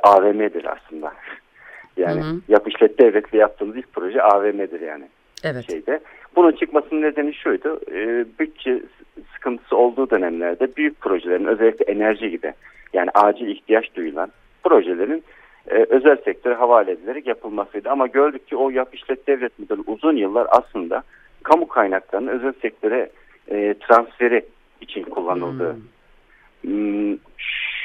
AVM'dir 0.03 0.65
aslında. 0.65 1.13
Yani 1.97 2.21
hı 2.21 2.25
hı. 2.25 2.41
yap 2.49 2.69
işlet 2.69 2.99
devletle 2.99 3.39
yaptığımız 3.39 3.77
ilk 3.77 3.93
proje 3.93 4.23
AVM'dir 4.23 4.81
yani. 4.81 5.09
Evet. 5.45 5.67
Şeyde. 5.71 6.01
Bunun 6.37 6.53
çıkmasının 6.53 7.03
nedeni 7.03 7.35
şuydu. 7.35 7.81
E, 7.93 8.25
bütçe 8.39 8.83
sıkıntısı 9.35 9.77
olduğu 9.77 10.11
dönemlerde 10.11 10.77
büyük 10.77 11.01
projelerin 11.01 11.45
özellikle 11.45 11.85
enerji 11.85 12.31
gibi 12.31 12.53
yani 12.93 13.11
acil 13.15 13.49
ihtiyaç 13.49 13.95
duyulan 13.95 14.31
projelerin 14.65 15.25
e, 15.71 15.87
özel 15.89 16.17
sektöre 16.17 16.55
havale 16.55 16.91
edilerek 16.91 17.27
yapılmasıydı. 17.27 17.91
Ama 17.91 18.07
gördük 18.07 18.47
ki 18.47 18.57
o 18.57 18.71
yap 18.71 18.95
işlet 18.95 19.27
devlet 19.27 19.59
modeli 19.59 19.81
uzun 19.87 20.17
yıllar 20.17 20.47
aslında 20.51 21.03
kamu 21.43 21.69
kaynaklarının 21.69 22.29
özel 22.29 22.53
sektöre 22.63 23.11
e, 23.51 23.75
transferi 23.81 24.45
için 24.81 25.03
kullanıldı. 25.03 25.73
Hmm. 25.73 25.81
Hmm, 26.65 27.19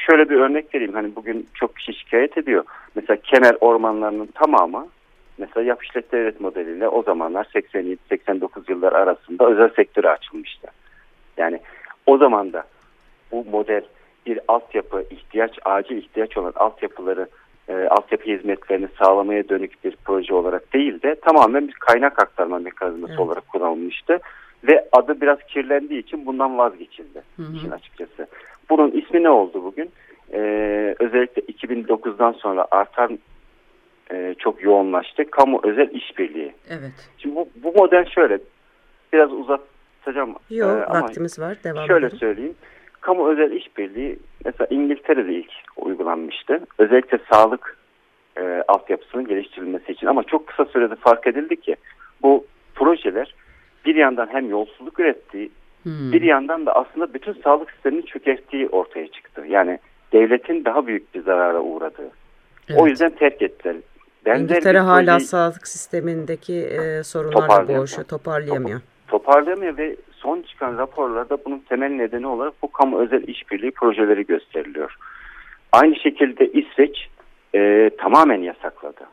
şöyle 0.06 0.28
bir 0.30 0.36
örnek 0.36 0.74
vereyim. 0.74 0.92
Hani 0.92 1.16
bugün 1.16 1.48
çok 1.54 1.76
kişi 1.76 1.94
şikayet 1.94 2.38
ediyor. 2.38 2.64
Mesela 2.94 3.16
kemer 3.16 3.56
ormanlarının 3.60 4.26
tamamı 4.26 4.86
mesela 5.40 5.66
yap 5.66 5.84
işlet 5.84 6.12
devlet 6.12 6.40
modeliyle 6.40 6.88
o 6.88 7.02
zamanlar 7.02 7.44
87-89 7.44 8.70
yıllar 8.70 8.92
arasında 8.92 9.46
özel 9.46 9.68
sektöre 9.68 10.10
açılmıştı. 10.10 10.68
Yani 11.36 11.60
o 12.06 12.18
zaman 12.18 12.52
da 12.52 12.64
bu 13.32 13.44
model 13.50 13.82
bir 14.26 14.40
altyapı 14.48 15.04
ihtiyaç, 15.10 15.58
acil 15.64 15.96
ihtiyaç 15.96 16.36
olan 16.36 16.52
altyapıları, 16.56 17.28
e, 17.68 17.74
altyapı 17.74 18.24
hizmetlerini 18.24 18.88
sağlamaya 18.98 19.48
dönük 19.48 19.84
bir 19.84 19.96
proje 20.04 20.34
olarak 20.34 20.72
değil 20.74 21.02
de 21.02 21.14
tamamen 21.14 21.68
bir 21.68 21.72
kaynak 21.72 22.22
aktarma 22.22 22.58
mekanizması 22.58 23.12
evet. 23.12 23.20
olarak 23.20 23.48
kullanılmıştı. 23.48 24.18
Ve 24.64 24.88
adı 24.92 25.20
biraz 25.20 25.38
kirlendiği 25.42 26.00
için 26.00 26.26
bundan 26.26 26.58
vazgeçildi 26.58 27.22
hı 27.36 27.42
hı. 27.42 27.56
işin 27.56 27.70
açıkçası. 27.70 28.26
Bunun 28.70 28.90
ismi 28.90 29.22
ne 29.22 29.30
oldu 29.30 29.64
bugün? 29.64 29.90
Ee, 30.32 30.94
özellikle 30.98 31.42
2009'dan 31.42 32.32
sonra 32.32 32.66
artan 32.70 33.18
e, 34.12 34.34
çok 34.38 34.62
yoğunlaştı. 34.62 35.30
Kamu 35.30 35.60
özel 35.64 35.90
işbirliği. 35.90 36.54
Evet. 36.68 37.10
Şimdi 37.18 37.34
bu, 37.36 37.48
bu 37.62 37.72
model 37.72 38.04
şöyle 38.04 38.38
biraz 39.12 39.32
uzatacağım. 39.32 40.34
Yok 40.50 40.70
ee, 40.70 41.00
vaktimiz 41.00 41.38
var. 41.38 41.56
Devam 41.64 41.86
Şöyle 41.86 42.06
edelim. 42.06 42.18
söyleyeyim. 42.18 42.54
Kamu 43.00 43.28
özel 43.28 43.52
işbirliği 43.52 44.18
mesela 44.44 44.66
İngiltere'de 44.70 45.34
ilk 45.34 45.52
uygulanmıştı. 45.76 46.60
Özellikle 46.78 47.18
sağlık 47.32 47.76
e, 48.36 48.62
altyapısının 48.68 49.26
geliştirilmesi 49.26 49.92
için. 49.92 50.06
Ama 50.06 50.22
çok 50.22 50.46
kısa 50.46 50.64
sürede 50.64 50.94
fark 50.94 51.26
edildi 51.26 51.60
ki 51.60 51.76
bu 52.22 52.46
projeler 52.74 53.34
bir 53.84 53.94
yandan 53.94 54.28
hem 54.32 54.50
yolsuzluk 54.50 55.00
ürettiği 55.00 55.50
hmm. 55.82 56.12
bir 56.12 56.22
yandan 56.22 56.66
da 56.66 56.72
aslında 56.72 57.14
bütün 57.14 57.32
sağlık 57.32 57.70
sistemini 57.70 58.06
çökerttiği 58.06 58.68
ortaya 58.68 59.08
çıktı. 59.08 59.44
Yani 59.48 59.78
devletin 60.12 60.64
daha 60.64 60.86
büyük 60.86 61.14
bir 61.14 61.22
zarara 61.22 61.60
uğradığı. 61.60 62.10
Evet. 62.68 62.80
O 62.80 62.86
yüzden 62.86 63.10
terk 63.10 63.42
ettiler. 63.42 63.76
Benzer 64.26 64.40
İngiltere 64.40 64.78
hala 64.78 65.12
projeyi... 65.12 65.28
sağlık 65.28 65.68
sistemindeki 65.68 66.54
e, 66.54 67.02
sorunlarla 67.02 67.68
boğuşuyor, 67.68 68.08
toparlayamıyor. 68.08 68.80
Toparlayamıyor 69.08 69.76
ve 69.76 69.96
son 70.12 70.42
çıkan 70.42 70.78
raporlarda 70.78 71.38
bunun 71.44 71.58
temel 71.58 71.90
nedeni 71.90 72.26
olarak 72.26 72.54
bu 72.62 72.72
kamu 72.72 73.00
özel 73.00 73.28
işbirliği 73.28 73.70
projeleri 73.70 74.26
gösteriliyor. 74.26 74.96
Aynı 75.72 75.96
şekilde 75.96 76.52
İsveç 76.52 77.08
e, 77.54 77.90
tamamen 77.98 78.40
yasakladı. 78.40 79.04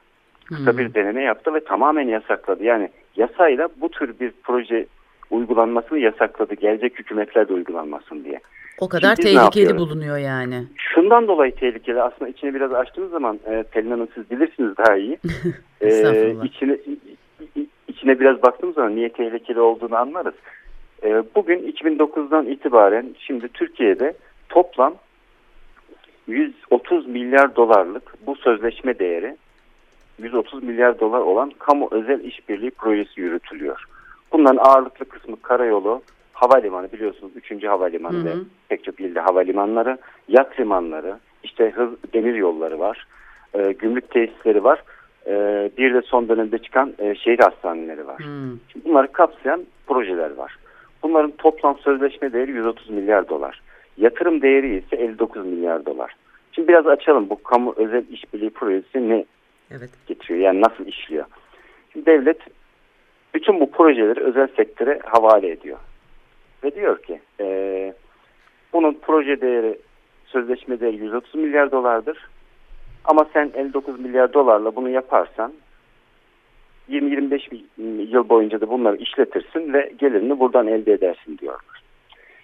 Kısa 0.46 0.72
hmm. 0.72 0.78
bir 0.78 0.94
deneme 0.94 1.24
yaptı 1.24 1.54
ve 1.54 1.64
tamamen 1.64 2.08
yasakladı. 2.08 2.64
Yani 2.64 2.90
yasayla 3.16 3.70
bu 3.82 3.90
tür 3.90 4.20
bir 4.20 4.34
proje 4.44 4.86
uygulanmasını 5.30 6.00
yasakladı. 6.00 6.54
Gelecek 6.54 7.00
hükümetler 7.00 7.50
de 7.50 7.54
uygulanmasın 7.54 8.24
diye. 8.24 8.40
O 8.82 8.90
kadar 8.90 9.16
Şimdi 9.16 9.22
tehlikeli 9.22 9.78
bulunuyor 9.78 10.18
yani. 10.18 10.64
Şundan 10.78 11.28
dolayı 11.28 11.56
tehlikeli. 11.56 12.02
Aslında 12.02 12.32
içine 12.32 12.54
biraz 12.54 12.74
açtığınız 12.74 13.12
zaman 13.12 13.40
e, 13.46 13.64
Pelin 13.64 13.92
Hanım 13.92 14.08
siz 14.16 14.32
bilirsiniz 14.32 14.78
daha 14.78 14.98
iyi. 14.98 15.20
e, 15.82 15.90
içine, 16.44 16.78
içine 17.88 18.20
biraz 18.20 18.44
baktığımız 18.44 18.76
zaman 18.76 18.96
niye 18.96 19.10
tehlikeli 19.10 19.60
olduğunu 19.60 19.96
anlarız. 19.96 20.34
E, 21.04 21.24
bugün 21.36 21.72
2009'dan 21.72 22.46
itibaren 22.46 23.16
şimdi 23.20 23.48
Türkiye'de 23.48 24.14
toplam 24.50 24.96
130 26.28 27.08
milyar 27.08 27.56
dolarlık 27.56 28.14
bu 28.28 28.36
sözleşme 28.36 29.00
değeri 29.00 29.38
130 30.20 30.64
milyar 30.64 31.00
dolar 31.00 31.20
olan 31.20 31.52
kamu 31.60 31.88
özel 31.92 32.24
işbirliği 32.24 32.72
projesi 32.72 33.22
yürütülüyor. 33.22 33.84
Bunların 34.32 34.58
ağırlıklı 34.58 35.06
kısmı 35.06 35.42
karayolu, 35.42 36.02
havalimanı 36.38 36.92
biliyorsunuz 36.92 37.32
3. 37.36 37.64
havalimanı 37.64 38.26
ve 38.26 38.34
pek 38.70 38.84
çok 38.84 39.00
ilde 39.00 39.20
havalimanları, 39.20 39.98
yat 40.28 40.60
limanları, 40.60 41.20
işte 41.44 41.70
hız 41.70 41.90
demir 42.14 42.36
yolları 42.36 42.80
var, 42.80 43.08
e, 43.54 43.72
gümrük 43.72 44.12
tesisleri 44.12 44.64
var. 44.64 44.84
E, 45.28 45.34
bir 45.78 45.94
de 45.94 46.02
son 46.02 46.30
dönemde 46.30 46.58
çıkan 46.58 46.94
e, 47.00 47.16
şehir 47.16 47.40
hastaneleri 47.40 48.08
var. 48.08 48.18
Hmm. 48.18 48.60
Şimdi 48.72 48.86
bunları 48.86 49.12
kapsayan 49.12 49.66
projeler 49.88 50.32
var. 50.32 50.58
Bunların 51.04 51.32
toplam 51.32 51.78
sözleşme 51.78 52.34
değeri 52.34 52.52
130 52.52 52.90
milyar 52.90 53.30
dolar. 53.30 53.62
Yatırım 53.98 54.42
değeri 54.42 54.78
ise 54.78 54.96
59 54.96 55.46
milyar 55.46 55.86
dolar. 55.86 56.16
Şimdi 56.52 56.68
biraz 56.68 56.88
açalım 56.88 57.30
bu 57.30 57.44
kamu 57.44 57.74
özel 57.78 58.04
işbirliği 58.12 58.50
projesi 58.50 59.10
ne 59.10 59.26
evet. 59.72 59.90
getiriyor? 60.08 60.40
Yani 60.40 60.62
nasıl 60.62 60.86
işliyor? 60.86 61.26
Şimdi 61.94 62.06
devlet 62.06 62.38
bütün 63.34 63.60
bu 63.60 63.72
projeleri 63.72 64.20
özel 64.20 64.48
sektöre 64.48 65.00
havale 65.06 65.52
ediyor. 65.52 65.78
Ve 66.64 66.76
diyor 66.76 67.02
ki 67.04 67.22
e, 67.40 67.94
bunun 68.74 68.98
proje 69.02 69.42
değeri 69.42 69.78
sözleşme 70.26 70.80
değeri 70.80 70.96
130 70.98 71.36
milyar 71.36 71.72
dolardır. 71.72 72.28
Ama 73.06 73.26
sen 73.34 73.52
59 73.56 74.00
milyar 74.00 74.34
dolarla 74.34 74.76
bunu 74.76 74.90
yaparsan 74.90 75.54
20-25 76.90 78.12
yıl 78.12 78.30
boyunca 78.30 78.62
da 78.62 78.70
bunları 78.70 78.96
işletirsin 78.96 79.74
ve 79.74 79.92
gelirini 79.98 80.40
buradan 80.40 80.68
elde 80.68 80.94
edersin 80.94 81.38
diyorlar. 81.38 81.82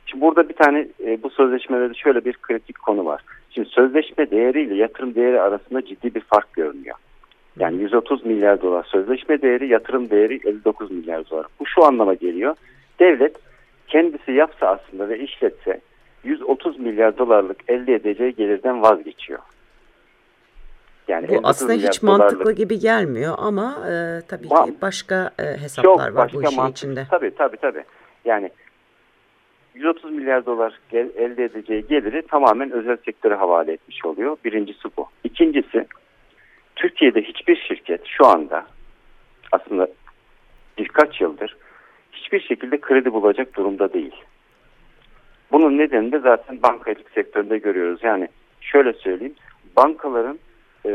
Şimdi 0.05 0.21
burada 0.21 0.49
bir 0.49 0.53
tane 0.53 0.87
e, 1.05 1.23
bu 1.23 1.29
sözleşmelerde 1.29 1.93
şöyle 1.93 2.25
bir 2.25 2.33
kritik 2.33 2.79
konu 2.79 3.05
var. 3.05 3.21
Şimdi 3.49 3.69
sözleşme 3.69 4.31
değeriyle 4.31 4.75
yatırım 4.75 5.15
değeri 5.15 5.41
arasında 5.41 5.85
ciddi 5.85 6.15
bir 6.15 6.21
fark 6.21 6.53
görünüyor. 6.53 6.95
Yani 7.59 7.81
130 7.81 8.25
milyar 8.25 8.61
dolar 8.61 8.83
sözleşme 8.83 9.41
değeri, 9.41 9.67
yatırım 9.67 10.09
değeri 10.09 10.39
59 10.47 10.91
milyar 10.91 11.29
dolar. 11.29 11.45
Bu 11.59 11.65
şu 11.65 11.83
anlama 11.83 12.13
geliyor. 12.13 12.55
Devlet 12.99 13.35
kendisi 13.87 14.31
yapsa 14.31 14.67
aslında 14.67 15.09
ve 15.09 15.19
işletse 15.19 15.81
130 16.23 16.79
milyar 16.79 17.17
dolarlık 17.17 17.57
elde 17.67 17.93
edeceği 17.95 18.35
gelirden 18.35 18.81
vazgeçiyor. 18.81 19.39
Yani 21.07 21.27
bu 21.29 21.39
aslında 21.43 21.73
hiç 21.73 22.03
mantıklı 22.03 22.39
dolarlık... 22.39 22.57
gibi 22.57 22.79
gelmiyor 22.79 23.35
ama 23.37 23.75
e, 23.89 24.21
tabii 24.27 24.47
Ma 24.47 24.65
ki 24.65 24.75
başka 24.81 25.31
e, 25.39 25.43
hesaplar 25.43 26.11
var 26.11 26.31
bu 26.33 26.43
işin 26.43 26.57
mantıklı. 26.57 26.71
içinde. 26.71 27.07
Tabii 27.09 27.35
tabii 27.35 27.57
tabii. 27.57 27.83
Yani 28.25 28.49
130 29.75 30.11
milyar 30.11 30.45
dolar 30.45 30.79
gel, 30.89 31.09
elde 31.15 31.43
edeceği 31.43 31.87
geliri 31.87 32.27
tamamen 32.27 32.71
özel 32.71 32.97
sektöre 33.05 33.35
havale 33.35 33.71
etmiş 33.73 34.05
oluyor. 34.05 34.37
Birincisi 34.45 34.87
bu. 34.97 35.07
İkincisi 35.23 35.87
Türkiye'de 36.75 37.21
hiçbir 37.21 37.55
şirket 37.55 38.01
şu 38.05 38.25
anda 38.27 38.65
aslında 39.51 39.87
birkaç 40.77 41.21
yıldır 41.21 41.57
hiçbir 42.33 42.47
şekilde 42.47 42.81
kredi 42.81 43.13
bulacak 43.13 43.55
durumda 43.55 43.93
değil. 43.93 44.15
Bunun 45.51 45.77
nedeni 45.77 46.11
de 46.11 46.19
zaten 46.19 46.61
bankacılık 46.63 47.11
sektöründe 47.11 47.57
görüyoruz. 47.57 48.03
Yani 48.03 48.27
şöyle 48.61 48.93
söyleyeyim 48.93 49.35
bankaların 49.77 50.39
e, 50.85 50.91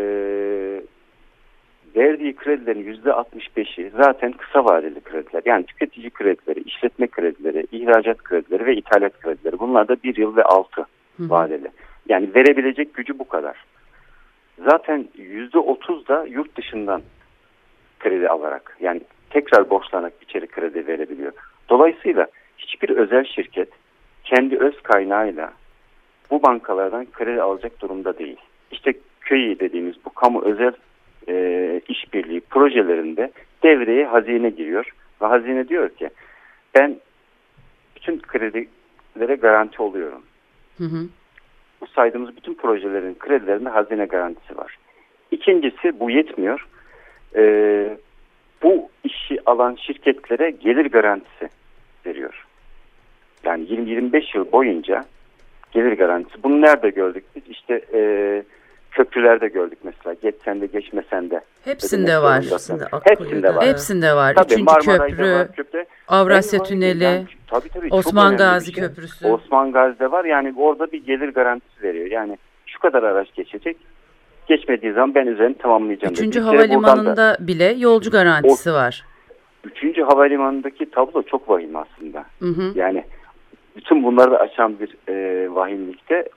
verdiği 1.97 2.37
kredilerin 2.37 2.85
yüzde 2.85 3.11
65'i 3.11 3.91
zaten 3.97 4.33
kısa 4.33 4.65
vadeli 4.65 5.01
krediler. 5.01 5.43
Yani 5.45 5.65
tüketici 5.65 6.11
kredileri, 6.11 6.61
işletme 6.61 7.07
kredileri, 7.07 7.67
ihracat 7.73 8.23
kredileri 8.23 8.67
ve 8.67 8.77
ithalat 8.77 9.21
kredileri. 9.21 9.59
Bunlar 9.59 9.89
da 9.89 9.97
bir 10.05 10.17
yıl 10.17 10.37
ve 10.37 10.43
altı 10.43 10.87
vadeli. 11.19 11.69
Yani 12.09 12.35
verebilecek 12.35 12.95
gücü 12.95 13.19
bu 13.19 13.29
kadar. 13.29 13.57
Zaten 14.71 15.09
yüzde 15.15 15.59
otuz 15.59 16.09
da 16.09 16.25
yurt 16.25 16.57
dışından 16.57 17.03
kredi 17.99 18.29
alarak 18.29 18.77
yani 18.81 19.01
tekrar 19.31 19.71
borçlanarak 19.71 20.13
içeri 20.23 20.47
kredi 20.47 20.87
verebiliyor. 20.87 21.33
Dolayısıyla 21.69 22.27
hiçbir 22.59 22.89
özel 22.89 23.25
şirket 23.25 23.69
kendi 24.25 24.59
öz 24.59 24.83
kaynağıyla 24.83 25.53
bu 26.31 26.43
bankalardan 26.43 27.07
kredi 27.13 27.43
alacak 27.43 27.81
durumda 27.81 28.19
değil. 28.19 28.37
İşte 28.71 28.93
köyü 29.21 29.61
dediğimiz 29.61 29.95
bu 30.05 30.11
kamu 30.11 30.43
özel 30.43 30.73
e, 31.29 31.81
işbirliği 31.89 32.41
projelerinde 32.41 33.33
devreye 33.63 34.07
hazine 34.07 34.51
giriyor. 34.51 34.95
Ve 35.23 35.27
hazine 35.27 35.69
diyor 35.69 35.89
ki 35.89 36.11
ben 36.75 36.97
bütün 37.97 38.19
kredilere 38.19 39.35
garanti 39.35 39.83
oluyorum. 39.83 40.23
Hı 40.79 40.85
hı. 40.85 41.09
Bu 41.81 41.87
saydığımız 41.87 42.37
bütün 42.37 42.55
projelerin 42.55 43.15
kredilerinde 43.19 43.69
hazine 43.69 44.05
garantisi 44.05 44.57
var. 44.57 44.79
İkincisi 45.31 46.01
bu 46.01 46.11
yetmiyor. 46.11 46.67
E, 47.37 47.97
bu 48.63 48.89
işi 49.05 49.39
alan 49.47 49.77
şirketlere 49.81 50.51
gelir 50.51 50.87
garantisi 50.91 51.49
veriyor. 52.07 52.47
Yani 53.45 53.65
20-25 53.65 54.37
yıl 54.37 54.53
boyunca 54.53 55.05
gelir 55.73 55.93
garantisi. 55.93 56.43
Bunu 56.43 56.63
nerede 56.63 56.91
gördük 56.91 57.25
biz? 57.37 57.43
İşte 57.49 57.81
e, 57.95 58.01
köprülerde 58.91 59.49
gördük 59.49 59.79
mesela. 59.83 60.17
Geçsen 60.23 60.61
de 60.61 60.67
geçmesen 60.67 61.31
de. 61.31 61.41
Hepsinde 61.65 62.23
var. 62.23 62.45
Hepsinde 63.05 63.55
var. 63.55 63.67
Hepsinde 63.67 64.15
var. 64.15 64.35
Tabii, 64.35 64.55
Üçüncü 64.55 64.75
köprü, 64.75 65.33
var, 65.33 65.53
köprü. 65.53 65.85
Avrasya 66.09 66.63
Tüneli, 66.63 67.05
yani, 67.05 67.27
tabii, 67.47 67.69
tabii, 67.69 67.89
Osman 67.91 68.37
Gazi 68.37 68.73
şey. 68.73 68.85
Köprüsü. 68.85 69.27
Osman 69.27 69.73
Gazi'de 69.73 70.11
var. 70.11 70.25
Yani 70.25 70.55
orada 70.57 70.93
bir 70.93 71.05
gelir 71.05 71.29
garantisi 71.29 71.83
veriyor. 71.83 72.07
Yani 72.07 72.39
şu 72.67 72.79
kadar 72.79 73.03
araç 73.03 73.35
geçecek. 73.35 73.77
Geçmediği 74.49 74.93
zaman 74.93 75.15
ben 75.15 75.27
üzerini 75.27 75.59
tamamlayacağım. 75.59 76.13
Üçüncü 76.13 76.41
havalimanında 76.41 77.17
da, 77.17 77.37
bile 77.41 77.75
yolcu 77.79 78.11
garantisi 78.11 78.71
o, 78.71 78.75
var. 78.75 79.05
Üçüncü 79.65 80.03
havalimanındaki 80.03 80.91
tablo 80.91 81.23
çok 81.23 81.49
vahim 81.49 81.77
aslında. 81.77 82.25
Hı 82.39 82.49
hı. 82.49 82.73
Yani 82.75 83.05
bütün 83.77 84.05
bunları 84.05 84.31
da 84.31 84.39
açan 84.39 84.77
bir 84.81 85.13
e, 85.13 85.47
vahimlikte 85.55 86.29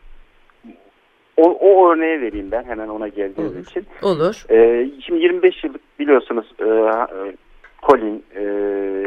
o, 1.38 1.44
o 1.44 1.92
örneğe 1.92 2.22
vereyim 2.22 2.52
ben 2.52 2.64
hemen 2.64 2.88
ona 2.88 3.08
geldiğiniz 3.08 3.56
Olur. 3.56 3.66
için. 3.66 3.86
Olur. 4.02 4.46
E, 4.50 4.90
şimdi 5.06 5.20
25 5.20 5.64
yıllık 5.64 5.82
biliyorsunuz 6.00 6.46
e, 6.60 6.68
Colin, 7.84 8.24
e, 8.36 8.42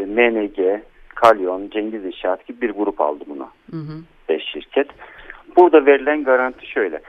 MNG, 0.07 0.81
Kalyon, 1.15 1.71
Cengiz 1.71 2.05
İnşaat 2.05 2.47
gibi 2.47 2.61
bir 2.61 2.71
grup 2.71 3.01
aldı 3.01 3.25
bunu. 3.29 3.49
Hı 3.71 3.77
hı. 3.77 3.99
Beş 4.29 4.45
şirket. 4.45 4.89
Burada 5.57 5.87
verilen 5.87 6.25
garanti 6.25 6.67
şöyle. 6.67 7.01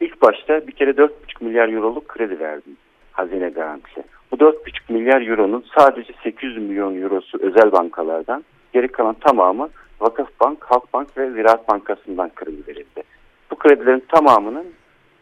İlk 0.00 0.22
başta 0.22 0.66
bir 0.66 0.72
kere 0.72 0.90
4,5 0.90 1.10
milyar 1.40 1.68
euroluk 1.68 2.08
kredi 2.08 2.40
verdim. 2.40 2.76
Hazine 3.12 3.48
garantisi. 3.48 4.04
Bu 4.32 4.36
4,5 4.36 4.92
milyar 4.92 5.26
euronun 5.26 5.64
sadece 5.78 6.12
800 6.22 6.58
milyon 6.58 7.02
eurosu 7.02 7.38
özel 7.40 7.72
bankalardan, 7.72 8.44
geri 8.72 8.88
kalan 8.88 9.14
tamamı 9.14 9.68
Vakıfbank, 10.00 10.64
Halkbank 10.64 11.18
ve 11.18 11.30
Ziraat 11.30 11.68
Bankası'ndan 11.68 12.30
kredi 12.34 12.68
verildi. 12.68 13.02
Bu 13.50 13.56
kredilerin 13.56 14.04
tamamının 14.08 14.66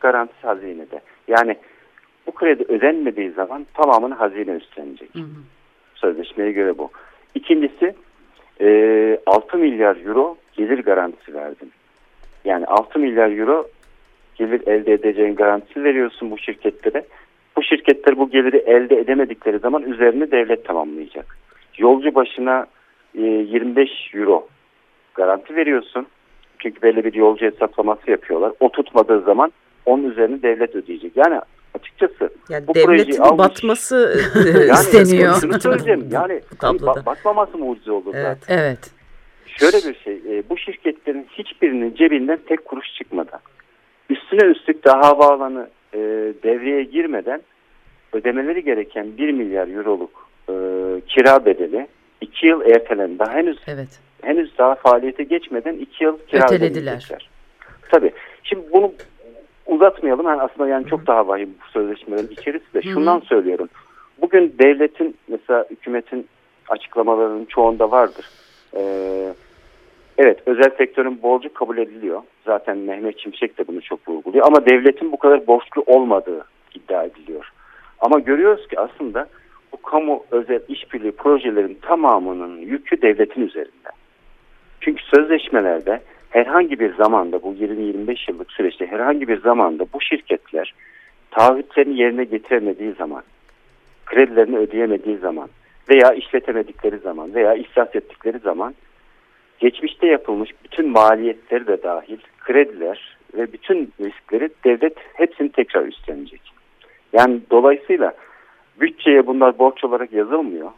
garantisi 0.00 0.46
hazinede. 0.46 1.00
Yani 1.28 1.56
bu 2.26 2.32
kredi 2.32 2.64
ödenmediği 2.68 3.30
zaman 3.30 3.66
tamamını 3.74 4.14
hazine 4.14 4.50
üstlenecek. 4.50 5.14
Hı 5.14 5.18
hı. 5.18 5.26
Sözleşmeye 5.94 6.52
göre 6.52 6.78
bu. 6.78 6.90
İkincisi 7.34 7.94
e, 8.60 9.18
6 9.26 9.58
milyar 9.58 9.96
euro 10.06 10.36
gelir 10.52 10.78
garantisi 10.78 11.34
verdim. 11.34 11.68
Yani 12.44 12.66
6 12.66 12.98
milyar 12.98 13.38
euro 13.38 13.68
gelir 14.38 14.66
elde 14.66 14.92
edeceğin 14.92 15.34
garantisi 15.34 15.84
veriyorsun 15.84 16.30
bu 16.30 16.38
şirketlere. 16.38 17.04
Bu 17.56 17.62
şirketler 17.62 18.18
bu 18.18 18.30
geliri 18.30 18.56
elde 18.56 18.98
edemedikleri 18.98 19.58
zaman 19.58 19.82
üzerine 19.82 20.30
devlet 20.30 20.64
tamamlayacak. 20.64 21.36
Yolcu 21.78 22.14
başına 22.14 22.66
e, 23.14 23.22
25 23.22 23.90
euro 24.14 24.48
garanti 25.14 25.56
veriyorsun. 25.56 26.06
Çünkü 26.58 26.82
belli 26.82 27.04
bir 27.04 27.14
yolcu 27.14 27.46
hesaplaması 27.46 28.10
yapıyorlar. 28.10 28.52
O 28.60 28.68
tutmadığı 28.72 29.20
zaman 29.20 29.52
onun 29.86 30.10
üzerine 30.10 30.42
devlet 30.42 30.74
ödeyecek. 30.74 31.16
Yani 31.16 31.40
açıkçası 31.74 32.30
yani 32.48 32.66
bu 32.66 32.74
devletin 32.74 33.20
almış, 33.20 33.38
batması 33.38 34.22
yani 34.68 34.72
isteniyor. 34.72 35.34
Şunu 35.40 35.60
söyleyeceğim. 35.60 36.08
Yani 36.10 36.40
batmaması 37.06 37.58
mucize 37.58 37.92
olur 37.92 38.14
evet. 38.14 38.38
zaten. 38.40 38.58
Evet. 38.58 38.90
Şöyle 39.46 39.76
bir 39.76 39.98
şey. 39.98 40.14
E, 40.14 40.42
bu 40.50 40.58
şirketlerin 40.58 41.26
hiçbirinin 41.30 41.94
cebinden 41.94 42.38
tek 42.48 42.64
kuruş 42.64 42.94
çıkmadı. 42.94 43.40
Üstüne 44.08 44.44
üstlük 44.44 44.84
daha 44.84 45.00
havaalanı 45.00 45.68
e, 45.94 45.98
devreye 46.42 46.82
girmeden 46.82 47.40
ödemeleri 48.12 48.64
gereken 48.64 49.16
1 49.18 49.32
milyar 49.32 49.68
euroluk 49.68 50.28
e, 50.48 50.54
kira 51.08 51.44
bedeli 51.44 51.86
2 52.20 52.46
yıl 52.46 52.60
ertelendi. 52.60 53.18
Daha 53.18 53.32
henüz 53.34 53.58
evet 53.66 54.00
henüz 54.22 54.58
daha 54.58 54.74
faaliyete 54.74 55.24
geçmeden 55.24 55.74
iki 55.74 56.04
yıl 56.04 56.18
kira 56.28 56.44
ötelediler. 56.44 57.08
Tabii. 57.90 58.12
Şimdi 58.42 58.72
bunu 58.72 58.92
uzatmayalım. 59.66 60.26
Yani 60.26 60.42
aslında 60.42 60.68
yani 60.68 60.86
çok 60.86 61.06
daha 61.06 61.28
vahim 61.28 61.54
bu 61.60 61.70
sözleşmelerin 61.70 62.28
içerisi 62.28 62.74
de. 62.74 62.82
Şundan 62.82 63.20
söylüyorum. 63.20 63.68
Bugün 64.20 64.54
devletin 64.58 65.16
mesela 65.28 65.64
hükümetin 65.70 66.28
açıklamalarının 66.68 67.44
çoğunda 67.44 67.90
vardır. 67.90 68.30
Ee, 68.76 69.34
evet 70.18 70.38
özel 70.46 70.70
sektörün 70.78 71.22
borcu 71.22 71.52
kabul 71.54 71.78
ediliyor. 71.78 72.22
Zaten 72.46 72.78
Mehmet 72.78 73.18
Çimşek 73.18 73.58
de 73.58 73.66
bunu 73.66 73.82
çok 73.82 74.08
vurguluyor. 74.08 74.46
Ama 74.46 74.66
devletin 74.66 75.12
bu 75.12 75.16
kadar 75.16 75.46
borçlu 75.46 75.82
olmadığı 75.86 76.44
iddia 76.74 77.04
ediliyor. 77.04 77.52
Ama 77.98 78.18
görüyoruz 78.18 78.68
ki 78.68 78.80
aslında 78.80 79.26
bu 79.72 79.82
kamu 79.82 80.24
özel 80.30 80.60
işbirliği 80.68 81.12
projelerin 81.12 81.78
tamamının 81.82 82.58
yükü 82.58 83.02
devletin 83.02 83.46
üzerinde. 83.46 83.88
Çünkü 84.80 85.02
sözleşmelerde 85.04 86.00
herhangi 86.30 86.80
bir 86.80 86.94
zamanda 86.94 87.42
bu 87.42 87.54
20-25 87.54 88.30
yıllık 88.30 88.52
süreçte 88.52 88.86
herhangi 88.86 89.28
bir 89.28 89.40
zamanda 89.40 89.84
bu 89.92 90.00
şirketler 90.00 90.74
taahhütlerini 91.30 92.00
yerine 92.00 92.24
getiremediği 92.24 92.92
zaman, 92.92 93.22
kredilerini 94.06 94.56
ödeyemediği 94.56 95.16
zaman 95.16 95.48
veya 95.88 96.12
işletemedikleri 96.12 96.98
zaman 96.98 97.34
veya 97.34 97.54
iflas 97.54 97.96
ettikleri 97.96 98.38
zaman 98.38 98.74
geçmişte 99.58 100.06
yapılmış 100.06 100.50
bütün 100.64 100.90
maliyetleri 100.90 101.66
de 101.66 101.82
dahil 101.82 102.18
krediler 102.40 103.16
ve 103.34 103.52
bütün 103.52 103.92
riskleri 104.00 104.50
devlet 104.64 104.96
hepsini 105.14 105.52
tekrar 105.52 105.86
üstlenecek. 105.86 106.40
Yani 107.12 107.40
dolayısıyla 107.50 108.14
bütçeye 108.80 109.26
bunlar 109.26 109.58
borç 109.58 109.84
olarak 109.84 110.12
yazılmıyor. 110.12 110.70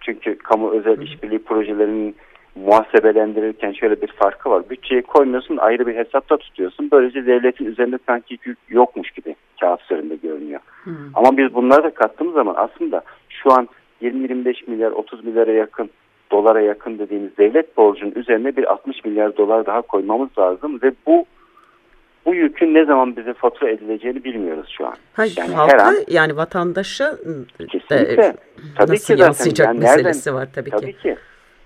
Çünkü 0.00 0.38
kamu 0.38 0.70
özel 0.70 1.02
işbirliği 1.02 1.38
projelerinin 1.38 2.16
muhasebelendirirken 2.54 3.72
şöyle 3.72 4.02
bir 4.02 4.06
farkı 4.06 4.50
var. 4.50 4.70
Bütçeyi 4.70 5.02
koymuyorsun 5.02 5.56
ayrı 5.56 5.86
bir 5.86 5.96
hesapta 5.96 6.36
tutuyorsun. 6.36 6.90
Böylece 6.90 7.26
devletin 7.26 7.64
üzerinde 7.64 7.98
sanki 8.06 8.38
yük 8.44 8.58
yokmuş 8.68 9.10
gibi 9.10 9.36
kağıt 9.60 9.82
üzerinde 9.82 10.16
görünüyor. 10.16 10.60
Hmm. 10.84 10.94
Ama 11.14 11.36
biz 11.36 11.54
bunları 11.54 11.82
da 11.82 11.94
kattığımız 11.94 12.34
zaman 12.34 12.54
aslında 12.58 13.02
şu 13.28 13.52
an 13.52 13.68
20-25 14.02 14.70
milyar 14.70 14.90
30 14.90 15.24
milyara 15.24 15.52
yakın 15.52 15.90
dolara 16.32 16.60
yakın 16.60 16.98
dediğimiz 16.98 17.38
devlet 17.38 17.76
borcunun 17.76 18.12
üzerine 18.16 18.56
bir 18.56 18.72
60 18.72 19.04
milyar 19.04 19.36
dolar 19.36 19.66
daha 19.66 19.82
koymamız 19.82 20.28
lazım 20.38 20.82
ve 20.82 20.92
bu 21.06 21.26
bu 22.26 22.34
yükün 22.34 22.74
ne 22.74 22.84
zaman 22.84 23.16
bize 23.16 23.34
fatura 23.34 23.70
edileceğini 23.70 24.24
bilmiyoruz 24.24 24.74
şu 24.78 24.86
an. 24.86 24.94
Hayır, 25.12 25.34
Yani 25.38 25.54
halka 25.54 25.72
her 25.72 25.78
an- 25.86 26.04
yani 26.08 26.36
vatandaşa 26.36 27.16
Kesinlikle. 27.58 28.24
e, 28.24 28.34
Tabii 28.76 28.92
nasıl 28.92 29.14
ki 29.16 29.20
yansıyacak 29.22 29.66
Yani 29.66 29.78
meselesi 29.78 30.28
nereden- 30.30 30.40
var 30.42 30.48
tabii, 30.54 30.70
Tabii 30.70 30.92
ki. 30.92 30.98
ki. 31.02 31.16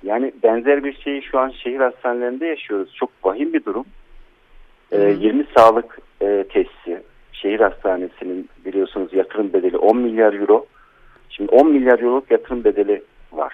Yani 0.03 0.33
benzer 0.43 0.85
bir 0.85 0.93
şeyi 0.93 1.23
şu 1.23 1.39
an 1.39 1.49
şehir 1.49 1.81
hastanelerinde 1.81 2.47
yaşıyoruz. 2.47 2.95
Çok 2.95 3.11
vahim 3.25 3.53
bir 3.53 3.65
durum. 3.65 3.85
Ee, 4.93 4.97
Hı. 4.99 5.09
20 5.21 5.45
sağlık 5.57 5.99
e, 6.23 6.45
tesisi, 6.53 7.03
şehir 7.33 7.61
hastanesinin 7.61 8.49
biliyorsunuz 8.65 9.13
yatırım 9.13 9.53
bedeli 9.53 9.77
10 9.77 9.97
milyar 9.97 10.33
euro. 10.35 10.67
Şimdi 11.31 11.51
10 11.53 11.71
milyar 11.73 11.99
euroluk 11.99 12.31
yatırım 12.31 12.65
bedeli 12.65 13.03
var. 13.33 13.53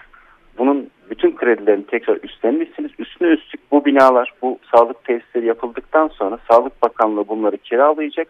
Bunun 0.58 0.90
bütün 1.10 1.36
kredilerini 1.36 1.86
tekrar 1.86 2.16
üstlenmişsiniz. 2.22 2.90
Üstüne 2.98 3.28
üstlük 3.28 3.70
bu 3.70 3.84
binalar, 3.84 4.32
bu 4.42 4.58
sağlık 4.74 5.04
tesisleri 5.04 5.46
yapıldıktan 5.46 6.08
sonra 6.08 6.38
Sağlık 6.50 6.82
Bakanlığı 6.82 7.28
bunları 7.28 7.56
kiralayacak 7.56 8.28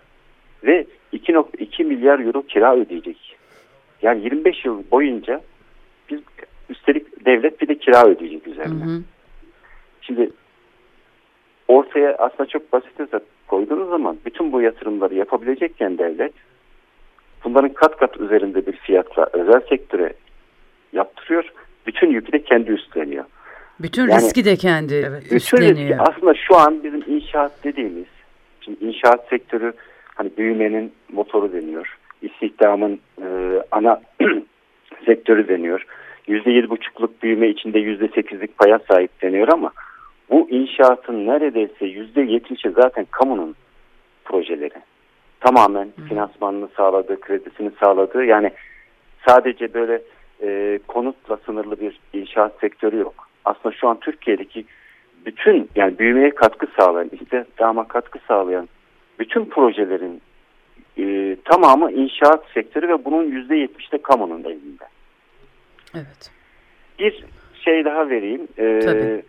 ve 0.65 0.87
2.2 1.13 1.85
milyar 1.85 2.19
euro 2.19 2.43
kira 2.43 2.77
ödeyecek. 2.77 3.37
Yani 4.03 4.25
25 4.25 4.65
yıl 4.65 4.83
boyunca 4.91 5.41
biz 6.11 6.21
üstelik 6.69 7.27
devlet 7.27 7.61
bir 7.61 7.69
de 7.69 7.79
kira 7.79 8.07
ödeyecek 8.07 8.47
Hı 8.47 8.51
üzerine. 8.51 8.85
hı. 8.85 9.03
Şimdi 10.01 10.31
ortaya 11.69 12.17
aslında 12.17 12.47
çok 12.49 12.73
basit 12.73 12.99
hesap 12.99 13.23
koyduğunuz 13.49 13.89
zaman 13.89 14.17
bütün 14.27 14.53
bu 14.53 14.61
yatırımları 14.61 15.15
yapabilecekken 15.15 15.99
devlet 15.99 16.33
bunların 17.45 17.73
kat 17.73 17.97
kat 17.97 18.21
üzerinde 18.21 18.67
bir 18.67 18.77
fiyatla 18.77 19.29
özel 19.33 19.61
sektöre 19.69 20.13
yaptırıyor. 20.93 21.53
Bütün 21.87 22.11
yükü 22.11 22.33
de 22.33 22.43
kendi 22.43 22.71
üstleniyor. 22.71 23.25
Bütün 23.81 24.03
Yani- 24.09 24.15
riski 24.17 24.45
de 24.45 24.57
kendi 24.57 24.95
Evet. 24.95 25.33
Üstleniyor. 25.33 25.77
riski 25.77 25.97
aslında 25.99 26.35
şu 26.35 26.57
an 26.57 26.85
bizim 26.85 27.05
inşaat 27.07 27.65
dediğimiz, 27.65 28.07
şimdi 28.61 28.85
inşaat 28.85 29.29
sektörü 29.29 29.73
hani 30.15 30.31
büyümenin 30.39 30.93
motoru 31.13 31.53
deniyor. 31.53 31.99
İstihdamın 32.23 33.01
e, 33.23 33.27
ana 33.71 34.01
sektörü 35.07 35.49
deniyor. 35.49 35.87
Yüzde 36.27 36.51
yedi 36.51 36.71
buçukluk 36.71 37.23
büyüme 37.23 37.49
içinde 37.49 37.79
yüzde 37.79 38.09
sekizlik 38.09 38.59
paya 38.59 38.79
sahip 38.91 39.23
deniyor 39.23 39.49
ama 39.49 39.73
bu 40.31 40.51
inşaatın 40.51 41.27
neredeyse 41.27 41.87
yüzde 41.87 42.23
yetmişi 42.23 42.71
zaten 42.71 43.07
kamunun 43.11 43.55
projeleri. 44.25 44.75
Tamamen 45.41 45.89
finansmanını 46.09 46.69
sağladığı, 46.77 47.21
kredisini 47.21 47.71
sağladığı 47.81 48.25
yani 48.25 48.51
sadece 49.29 49.75
böyle 49.75 50.03
e, 50.43 50.79
konutla 50.89 51.37
sınırlı 51.47 51.81
bir 51.81 52.01
inşaat 52.13 52.61
sektörü 52.61 52.97
yok. 52.97 53.29
Aslında 53.45 53.75
şu 53.75 53.89
an 53.89 54.01
Türkiye'deki 54.01 54.65
bütün 55.27 55.71
yani 55.77 55.99
büyümeye 55.99 56.31
katkı 56.31 56.67
sağlayan, 56.79 57.11
istihdama 57.13 57.89
katkı 57.89 58.19
sağlayan 58.29 58.69
bütün 59.19 59.45
projelerin 59.45 60.21
e, 60.99 61.37
tamamı 61.45 61.93
inşaat 61.93 62.45
sektörü 62.55 62.89
ve 62.89 63.05
bunun 63.05 63.25
yüzde 63.25 63.57
yetmiş 63.57 63.93
de 63.93 64.03
kamunun 64.03 64.45
elinde. 64.45 64.85
Evet. 65.95 66.31
Bir 66.99 67.25
şey 67.65 67.85
daha 67.85 68.09
vereyim. 68.09 68.49
E, 68.59 68.81
Tabii. 68.81 69.23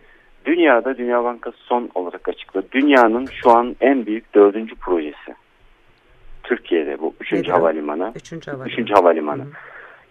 dünyada 0.44 0.98
Dünya 0.98 1.24
Bankası 1.24 1.56
son 1.58 1.90
olarak 1.94 2.28
açıkladı. 2.28 2.66
Dünyanın 2.72 3.26
şu 3.42 3.50
an 3.50 3.76
en 3.80 4.06
büyük 4.06 4.34
dördüncü 4.34 4.74
projesi. 4.74 5.34
Türkiye'de 6.42 7.00
bu. 7.00 7.14
Üçüncü 7.20 7.50
havalimanı. 7.50 8.12
Üçüncü 8.16 8.50
havalimanı. 8.50 8.72
Üçüncü 8.72 8.94
havalimanı. 8.94 9.42
Hı. 9.42 9.48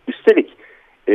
Üstelik 0.08 0.58
e, 1.10 1.14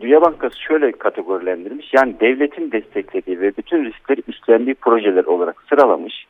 Dünya 0.00 0.22
Bankası 0.22 0.60
şöyle 0.60 0.92
kategorilendirmiş. 0.92 1.94
Yani 1.94 2.20
devletin 2.20 2.72
desteklediği 2.72 3.40
ve 3.40 3.52
bütün 3.56 3.84
riskleri 3.84 4.22
üstlendiği 4.28 4.74
projeler 4.74 5.24
olarak 5.24 5.62
sıralamış 5.68 6.26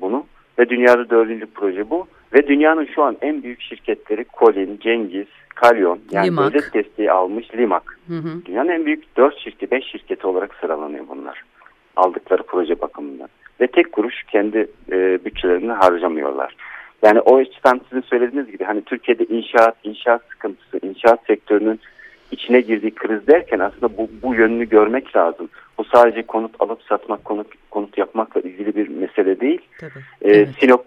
bunu. 0.00 0.26
Ve 0.58 0.68
dünyada 0.68 1.10
dördüncü 1.10 1.46
proje 1.46 1.90
bu. 1.90 2.06
Ve 2.34 2.46
dünyanın 2.46 2.84
şu 2.94 3.02
an 3.02 3.16
en 3.20 3.42
büyük 3.42 3.60
şirketleri 3.60 4.24
Colin, 4.38 4.78
Cengiz, 4.78 5.26
Kalyon 5.54 6.00
yani 6.10 6.26
Limak. 6.26 6.54
devlet 6.54 6.74
desteği 6.74 7.12
almış 7.12 7.54
Limak. 7.54 7.98
Hı 8.08 8.14
hı. 8.14 8.44
Dünyanın 8.44 8.68
en 8.68 8.86
büyük 8.86 9.16
4 9.16 9.38
şirketi, 9.38 9.70
5 9.70 9.84
şirketi 9.84 10.26
olarak 10.26 10.54
sıralanıyor 10.54 11.04
bunlar. 11.08 11.42
Aldıkları 11.96 12.42
proje 12.42 12.80
bakımından. 12.80 13.28
Ve 13.60 13.66
tek 13.66 13.92
kuruş 13.92 14.22
kendi 14.22 14.66
e, 14.92 15.24
bütçelerini 15.24 15.72
harcamıyorlar. 15.72 16.56
Yani 17.02 17.20
o 17.20 17.36
açıdan 17.36 17.80
sizin 17.88 18.02
söylediğiniz 18.02 18.50
gibi 18.52 18.64
hani 18.64 18.82
Türkiye'de 18.82 19.24
inşaat, 19.24 19.76
inşaat 19.84 20.22
sıkıntısı, 20.32 20.78
inşaat 20.86 21.20
sektörünün 21.26 21.80
içine 22.30 22.60
girdiği 22.60 22.94
kriz 22.94 23.26
derken 23.26 23.58
aslında 23.58 23.96
bu, 23.96 24.10
bu 24.22 24.34
yönünü 24.34 24.68
görmek 24.68 25.16
lazım. 25.16 25.48
Bu 25.78 25.84
sadece 25.84 26.22
konut 26.22 26.54
alıp 26.60 26.82
satmak, 26.82 27.24
konut, 27.24 27.46
konut 27.70 27.98
yapmakla 27.98 28.40
ilgili 28.40 28.76
bir 28.76 28.88
mesele 28.88 29.40
değil. 29.40 29.60
Tabii. 29.80 29.98
E, 30.22 30.30
Evet. 30.30 30.48
Sinop, 30.60 30.86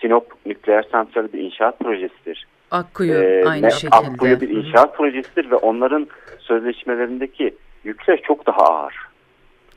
Sinop 0.00 0.26
nükleer 0.46 0.82
santrali 0.92 1.32
bir 1.32 1.38
inşaat 1.38 1.78
projesidir. 1.78 2.46
Akkuyu 2.70 3.12
Ee, 3.14 3.44
aynı 3.48 3.66
ne- 3.66 3.70
şekilde. 3.70 3.96
Akkuyu 3.96 4.40
bir 4.40 4.50
Hı 4.50 4.54
hı. 4.54 4.58
inşaat 4.58 4.96
projesidir 4.96 5.50
ve 5.50 5.54
onların 5.56 6.06
sözleşmelerindeki 6.38 7.54
yükler 7.84 8.20
çok 8.22 8.46
daha 8.46 8.58
ağır. 8.62 8.94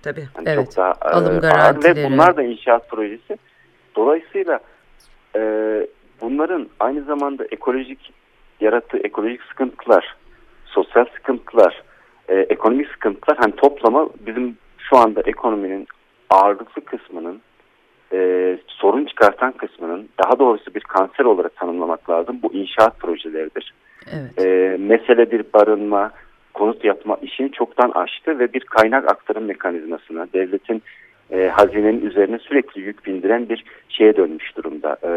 Tabii. 0.04 0.19
Yani 0.38 0.50
Evet, 0.50 0.65
Çok 0.65 0.78
daha 0.78 0.89
e, 0.91 1.10
alım 1.10 1.34
ağır 1.34 1.41
garantileri. 1.41 1.96
ve 1.96 2.06
bunlar 2.12 2.38
da 2.38 2.43
inşaat 2.43 2.89
projesi. 2.89 3.38
Dolayısıyla 3.96 4.60
e, 5.36 5.41
bunların 6.22 6.67
aynı 6.80 7.04
zamanda 7.04 7.46
ekolojik 7.52 8.13
yarattığı 8.60 8.98
ekolojik 8.98 9.41
sıkıntılar, 9.43 10.15
sosyal 10.65 11.06
sıkıntılar, 11.06 11.84
e, 12.28 12.36
ekonomik 12.36 12.88
sıkıntılar 12.88 13.38
hani 13.38 13.56
toplama 13.56 14.10
bizim 14.26 14.58
şu 14.78 14.98
anda 14.98 15.22
ekonominin 15.26 15.88
ağırlıklı 16.30 16.86
kısmının 16.86 17.41
e, 18.13 18.58
sorun 18.67 19.06
çıkartan 19.06 19.52
kısmının 19.52 20.10
daha 20.24 20.39
doğrusu 20.39 20.76
bir 20.76 20.82
kanser 20.82 21.26
olarak 21.26 21.56
tanımlamak 21.56 22.10
lazım. 22.10 22.39
Bu 22.43 22.54
inşaat 22.54 23.00
projeleridir 23.00 23.74
Evet. 24.12 24.46
e, 24.46 24.78
mesele 24.78 25.32
bir 25.32 25.43
barınma, 25.54 26.12
konut 26.54 26.86
yapma 26.86 27.17
işini 27.22 27.52
çoktan 27.52 27.91
aştı 27.96 28.39
ve 28.39 28.54
bir 28.54 28.60
kaynak 28.60 29.12
aktarım 29.12 29.46
mekanizmasına 29.46 30.28
devletin 30.34 30.84
e, 31.34 31.48
hazinenin 31.48 32.06
üzerine 32.06 32.39
sürekli 32.39 32.82
yük 32.82 33.06
bindiren 33.06 33.50
bir 33.50 33.63
şeye 33.89 34.15
dönmüş 34.17 34.58
durumda, 34.58 34.98
e, 35.04 35.10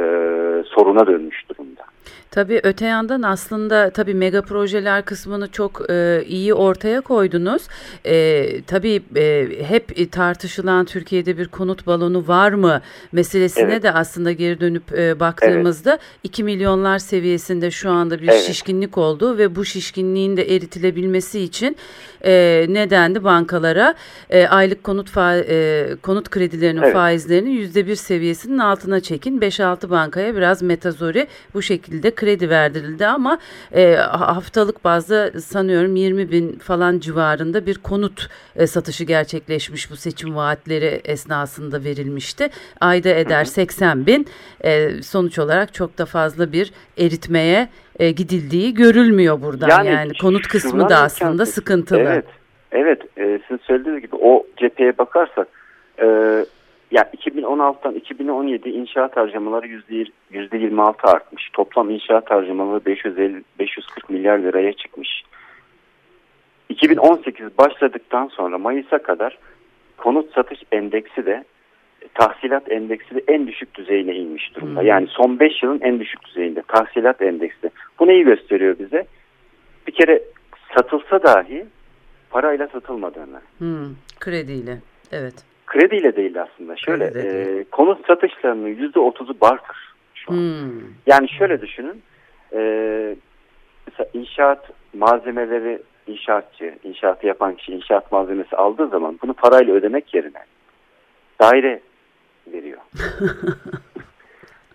soruna 0.75 1.07
dönmüş 1.07 1.49
durumda. 1.49 1.83
Tabii 2.31 2.61
öte 2.65 2.87
yandan 2.87 3.23
aslında 3.23 3.91
tabii 3.91 4.15
mega 4.15 4.43
projeler 4.43 5.05
kısmını 5.05 5.49
çok 5.51 5.91
e, 5.91 6.23
iyi 6.27 6.55
ortaya 6.55 7.01
koydunuz. 7.01 7.69
E, 8.07 8.47
tabii 8.63 9.03
e, 9.17 9.49
hep 9.69 10.13
tartışılan 10.13 10.85
Türkiye'de 10.85 11.39
bir 11.39 11.49
konut 11.49 11.87
balonu 11.87 12.29
var 12.29 12.53
mı 12.53 12.81
meselesine 13.13 13.73
Evet. 13.73 13.83
de 13.83 13.93
aslında 13.93 14.33
geri 14.33 14.61
dönüp 14.61 14.99
e, 14.99 15.21
baktığımızda 15.21 15.99
2 16.25 16.45
milyonlar 16.45 16.99
seviyesinde 16.99 17.71
şu 17.71 17.91
anda 17.91 18.19
bir 18.23 18.29
Evet. 18.29 18.41
şişkinlik 18.43 18.99
oldu 18.99 19.39
ve 19.39 19.57
bu 19.57 19.65
şişkinliğin 19.65 20.37
de 20.37 20.43
eritilebilmesi 20.55 21.41
için 21.41 21.77
e, 22.25 22.67
nedendi 22.69 23.25
bankalara 23.25 23.95
e, 24.31 24.47
aylık 24.47 24.85
konut 24.85 25.11
fa- 25.11 25.45
e, 25.49 25.97
konut 26.07 26.31
kredilerinin 26.31 26.83
Evet. 26.83 26.93
faizlerini 26.93 27.51
yüzde 27.51 27.87
bir 27.87 27.95
seviyesinin 27.95 28.59
altına 28.59 29.01
çekin. 29.01 29.41
5-6 29.41 29.91
bankaya 29.91 30.37
biraz 30.37 30.63
metazori 30.63 31.27
bu 31.55 31.63
şekilde 31.63 32.15
kredi 32.15 32.51
verdirildi 32.51 33.07
ama 33.07 33.39
e, 33.73 33.95
haftalık 33.95 34.85
bazda 34.85 35.41
sanıyorum 35.41 35.97
20 35.97 36.31
bin 36.33 36.59
falan 36.59 36.99
civarında 36.99 37.67
bir 37.67 37.79
konut 37.79 38.29
e, 38.57 38.67
satışı 38.67 39.05
gerçekleşmiş 39.05 39.91
bu 39.91 39.97
seçim 39.97 40.37
vaatleri 40.37 41.01
esnasında 41.05 41.85
verilmişti. 41.85 42.49
Ayda 42.81 43.09
eder 43.09 43.45
80 43.45 44.07
bin 44.07 44.27
E, 44.65 45.03
sonuç 45.03 45.39
olarak 45.39 45.75
çok 45.75 45.99
da 45.99 46.07
fazla 46.07 46.53
bir 46.53 46.73
eritmeye 46.99 47.69
e, 47.99 48.11
gidildiği 48.11 48.75
görülmüyor 48.75 49.43
buradan. 49.43 49.69
Yani, 49.69 49.89
Yani 49.89 50.13
konut 50.21 50.49
kısmı 50.49 50.89
da 50.89 50.97
aslında 50.99 51.31
imkansız. 51.33 51.55
sıkıntılı. 51.55 51.99
Evet, 52.01 52.25
evet. 52.73 53.01
E, 53.19 53.41
sizin 53.49 53.61
söylediğiniz 53.63 54.03
gibi 54.03 54.17
o 54.17 54.47
cepheye 54.57 54.99
bakarsak, 54.99 55.49
e, 55.99 56.07
ya 56.91 57.03
2016'dan 57.03 57.95
2017 57.95 58.69
inşaat 58.69 59.17
harcamaları 59.17 59.67
yüzde 59.67 60.11
yüzde 60.31 60.59
26 60.59 61.07
artmış. 61.07 61.51
Toplam 61.53 61.91
inşaat 61.91 62.31
harcamaları 62.31 62.85
550 62.85 63.43
540 63.59 64.11
milyar 64.11 64.39
liraya 64.39 64.73
çıkmış. 64.73 65.23
2018 66.69 67.59
başladıktan 67.59 68.29
sonra 68.29 68.59
Mayıs'a 68.59 68.99
kadar 68.99 69.39
konut 69.97 70.35
satış 70.35 70.63
endeksi 70.73 71.27
de 71.27 71.45
tahsilat 72.15 72.73
endeksi 72.73 73.15
de 73.15 73.25
en 73.29 73.47
düşük 73.47 73.75
düzeyine 73.75 74.15
inmiş 74.15 74.55
durumda. 74.55 74.81
Hmm. 74.81 74.87
Yani 74.87 75.07
son 75.07 75.41
5 75.41 75.63
yılın 75.63 75.81
en 75.81 76.01
düşük 76.01 76.25
düzeyinde 76.25 76.63
tahsilat 76.69 77.23
endeksi. 77.23 77.71
Bu 77.99 78.07
neyi 78.07 78.25
gösteriyor 78.25 78.79
bize? 78.79 79.07
Bir 79.87 79.93
kere 79.93 80.23
satılsa 80.77 81.23
dahi 81.23 81.67
parayla 82.31 82.67
satılmadığını. 82.67 83.41
Hmm, 83.59 83.95
krediyle. 84.21 84.79
Evet. 85.13 85.35
Krediyle 85.67 86.17
değil 86.17 86.43
aslında. 86.43 86.77
Şöyle 86.77 87.13
Kredi 87.13 87.61
e, 87.61 87.65
konut 87.65 88.07
satışlarının 88.07 88.69
%30'u 88.69 89.41
barter 89.41 89.77
şu 90.15 90.33
an. 90.33 90.37
Hmm. 90.37 90.81
Yani 91.07 91.29
şöyle 91.29 91.61
düşünün. 91.61 92.03
E, 92.53 92.61
mesela 93.87 94.11
inşaat 94.15 94.71
malzemeleri 94.95 95.83
inşaatçı, 96.07 96.75
inşaatı 96.85 97.27
yapan 97.27 97.55
kişi 97.55 97.73
inşaat 97.73 98.13
malzemesi 98.13 98.57
aldığı 98.57 98.89
zaman 98.89 99.19
bunu 99.23 99.35
parayla 99.35 99.75
ödemek 99.75 100.15
yerine 100.15 100.45
daire 101.41 101.81
veriyor. 102.53 102.79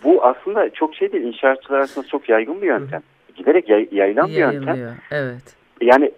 Bu 0.03 0.25
aslında 0.25 0.69
çok 0.69 0.95
şey 0.95 1.11
değil. 1.11 1.23
İnşaatçılar 1.23 1.77
arasında 1.77 2.07
çok 2.07 2.29
yaygın 2.29 2.61
bir 2.61 2.67
yöntem. 2.67 3.01
Giderek 3.35 3.69
yay, 3.69 3.87
yayılan 3.91 4.27
bir 4.27 4.33
yöntem. 4.33 4.97
Evet. 5.11 5.55
Yani 5.81 6.11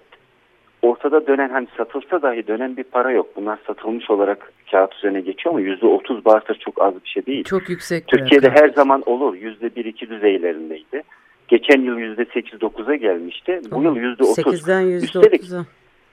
ortada 0.83 1.27
dönen 1.27 1.49
hani 1.49 1.67
satılsa 1.77 2.21
dahi 2.21 2.47
dönen 2.47 2.77
bir 2.77 2.83
para 2.83 3.11
yok. 3.11 3.27
Bunlar 3.35 3.59
satılmış 3.67 4.09
olarak 4.09 4.51
kağıt 4.71 4.95
üzerine 4.95 5.21
geçiyor 5.21 5.55
ama 5.55 5.61
yüzde 5.61 5.85
otuz 5.87 6.25
barter 6.25 6.57
çok 6.59 6.81
az 6.81 6.93
bir 7.03 7.09
şey 7.09 7.25
değil. 7.25 7.43
Çok 7.43 7.69
yüksek 7.69 8.07
Türkiye'de 8.07 8.47
rakam. 8.51 8.63
her 8.63 8.69
zaman 8.69 9.03
olur. 9.05 9.35
Yüzde 9.35 9.75
bir 9.75 9.85
iki 9.85 10.09
düzeylerindeydi. 10.09 11.03
Geçen 11.47 11.81
yıl 11.81 11.97
yüzde 11.97 12.25
sekiz 12.33 12.61
dokuza 12.61 12.95
gelmişti. 12.95 13.61
Bu 13.71 13.83
yıl 13.83 13.95
yüzde 13.95 14.23
otuz. 14.23 14.37
8'den 14.37 14.87
Üstelik 14.87 15.43
%30'a. 15.43 15.65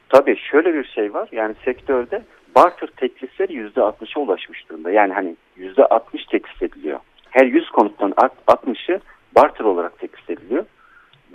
tabii 0.09 0.37
şöyle 0.37 0.75
bir 0.75 0.85
şey 0.85 1.15
var. 1.15 1.29
Yani 1.33 1.55
sektörde 1.65 2.23
barter 2.55 2.89
teklifleri 2.97 3.55
yüzde 3.55 3.83
altmışa 3.83 4.21
ulaşmış 4.21 4.69
durumda. 4.69 4.91
Yani 4.91 5.13
hani 5.13 5.37
yüzde 5.57 5.85
altmış 5.87 6.25
teklif 6.25 6.63
ediliyor. 6.63 7.01
Her 7.31 7.47
100 7.47 7.71
konuttan 7.71 8.13
alt- 8.17 8.33
60'ı 8.47 9.01
barter 9.37 9.65
olarak 9.65 9.99
teklif 9.99 10.31
ediliyor. 10.31 10.65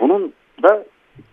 Bunun 0.00 0.32
da 0.62 0.84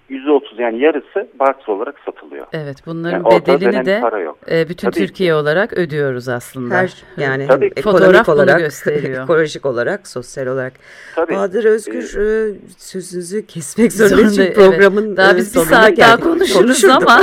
yüzde 0.10 0.32
otuz 0.32 0.60
yani 0.60 0.80
yarısı 0.80 1.28
barter 1.39 1.74
olarak 1.74 1.96
satılıyor. 2.06 2.46
Evet 2.54 2.78
bunların 2.86 3.30
Yani 3.30 3.41
bedelini 3.48 3.86
de 3.86 4.00
para 4.02 4.19
yok. 4.19 4.38
e, 4.52 4.69
bütün 4.69 4.88
Tabii 4.88 5.00
ki. 5.00 5.08
Türkiye 5.08 5.36
olarak 5.36 5.74
ödüyoruz 5.74 6.30
aslında. 6.30 6.76
Her 6.76 6.93
yani 7.17 7.48
Tabii. 7.48 7.72
hem 7.76 7.84
Fotoğraf 7.84 8.30
olarak, 8.30 8.60
gösteriyor. 8.60 9.24
ekolojik 9.30 9.65
olarak, 9.65 10.08
sosyal 10.08 10.48
olarak. 10.48 10.74
Tabii. 11.15 11.36
Bahadır 11.36 11.65
Özgür 11.65 12.04
e, 12.04 12.56
sözünüzü 12.78 13.46
kesmek 13.46 13.93
zorundayız 13.93 14.36
Zorunda, 14.36 14.54
çünkü 14.54 14.69
programın 14.69 15.17
Daha 15.17 15.32
e, 15.32 15.38
biz 15.38 15.56
bir 15.56 15.60
saat 15.60 15.72
daha 15.72 15.89
geldik. 15.89 16.24
konuşuruz 16.24 16.82
Konuşurduk 16.82 17.10
ama. 17.10 17.22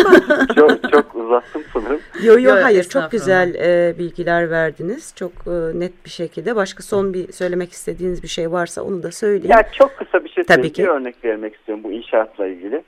çok 0.54 0.92
çok 0.92 1.14
uzattım 1.30 1.62
sanırım. 1.72 2.00
Yo 2.22 2.32
yo 2.38 2.40
Yo, 2.56 2.62
hayır 2.62 2.84
çok 2.84 3.10
güzel 3.10 3.54
e, 3.54 3.98
bilgiler 3.98 4.50
verdiniz. 4.50 5.14
Çok 5.16 5.32
e, 5.32 5.80
net 5.80 6.04
bir 6.04 6.10
şekilde. 6.10 6.56
Başka 6.56 6.82
son 6.82 7.14
bir 7.14 7.32
söylemek 7.32 7.72
istediğiniz 7.72 8.22
bir 8.22 8.28
şey 8.28 8.52
varsa 8.52 8.82
onu 8.82 9.02
da 9.02 9.10
söyleyin. 9.12 9.52
Ya 9.52 9.62
çok 9.78 9.96
kısa 9.96 10.24
bir 10.24 10.28
şey 10.28 10.44
Tabii 10.44 10.54
söyleyeyim. 10.54 10.74
ki. 10.74 10.82
Bir 10.82 10.88
örnek 10.88 11.24
vermek 11.24 11.54
istiyorum 11.54 11.84
bu 11.84 11.92
inşaatla 11.92 12.46
ilgili. 12.46 12.82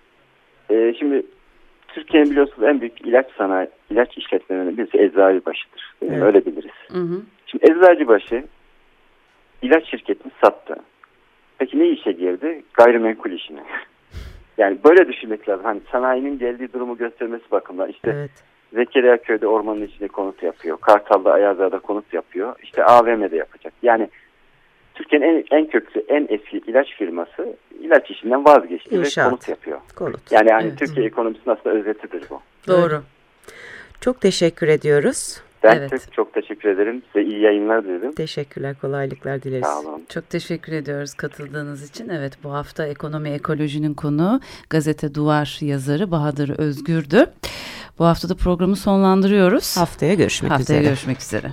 Ee, 0.70 0.94
şimdi 0.98 1.26
Türkiye'nin 1.88 2.30
biliyorsunuz 2.30 2.68
en 2.68 2.80
büyük 2.80 3.06
ilaç 3.06 3.26
sanayi, 3.38 3.68
ilaç 3.90 4.18
işletmelerinden 4.18 4.76
birisi 4.76 4.98
Eczacıbaşı'dır. 4.98 5.94
Mi? 6.00 6.08
Evet. 6.12 6.22
Öyle 6.22 6.46
biliriz. 6.46 6.70
Hı 6.92 6.98
hı. 6.98 7.20
Şimdi 7.46 7.64
Eczacıbaşı 7.64 8.44
ilaç 9.62 9.90
şirketini 9.90 10.32
sattı. 10.44 10.76
Peki 11.58 11.78
ne 11.78 11.88
işe 11.88 12.12
girdi? 12.12 12.62
Gayrimenkul 12.74 13.30
işine. 13.30 13.62
Yani 14.58 14.78
böyle 14.84 15.08
düşünmek 15.08 15.48
lazım. 15.48 15.64
Hani 15.64 15.80
sanayinin 15.92 16.38
geldiği 16.38 16.72
durumu 16.72 16.96
göstermesi 16.96 17.50
bakımından. 17.50 17.88
İşte 17.88 18.10
Evet. 18.10 18.30
Zekeriya 18.74 19.22
köyde 19.22 19.46
ormanın 19.46 19.86
içinde 19.86 20.08
konut 20.08 20.42
yapıyor. 20.42 20.76
Kartal'da 20.80 21.32
Ayazağa'da 21.32 21.78
konut 21.78 22.14
yapıyor. 22.14 22.56
İşte 22.62 22.84
AVM'de 22.84 23.36
yapacak. 23.36 23.72
Yani 23.82 24.08
Türkiye'nin 24.94 25.26
en, 25.26 25.56
en 25.58 25.66
köklü, 25.66 26.04
en 26.08 26.26
eski 26.30 26.58
ilaç 26.58 26.94
firması 26.96 27.56
ilaç 27.80 28.10
işinden 28.10 28.44
vazgeçti 28.44 28.94
İnşaat. 28.94 29.26
ve 29.26 29.30
konut 29.30 29.48
yapıyor. 29.48 29.80
Konut. 29.96 30.32
Yani 30.32 30.50
hani 30.50 30.68
Evet. 30.68 30.78
Türkiye 30.78 31.06
ekonomisinin 31.06 31.54
aslında 31.54 31.76
özetidir 31.76 32.22
bu. 32.30 32.40
Doğru. 32.68 33.02
Çok 34.00 34.20
teşekkür 34.20 34.68
ediyoruz. 34.68 35.42
Ben 35.64 35.76
Evet. 35.76 35.90
çok, 35.90 36.12
çok 36.12 36.34
teşekkür 36.34 36.68
ederim. 36.68 37.02
Size 37.12 37.24
iyi 37.26 37.40
yayınlar 37.40 37.84
dilerim. 37.84 38.12
Teşekkürler, 38.12 38.76
kolaylıklar 38.80 39.42
dileriz. 39.42 39.66
Sağ 39.66 39.80
olun. 39.80 40.02
Çok 40.08 40.30
teşekkür 40.30 40.72
ediyoruz 40.72 41.14
katıldığınız 41.14 41.90
için. 41.90 42.08
Evet 42.08 42.32
bu 42.44 42.52
hafta 42.52 42.86
ekonomi 42.86 43.28
ekolojinin 43.30 43.94
konu 43.94 44.40
gazete 44.70 45.14
Duvar 45.14 45.58
yazarı 45.60 46.10
Bahadır 46.10 46.58
Özgür'dü. 46.58 47.26
Bu 47.98 48.04
hafta 48.04 48.28
da 48.28 48.34
programı 48.36 48.76
sonlandırıyoruz. 48.76 49.76
Haftaya 49.76 50.14
görüşmek 50.14 50.52
Haftaya 50.52 50.78
üzere. 50.80 50.88
görüşmek 50.88 51.20
üzere. 51.20 51.52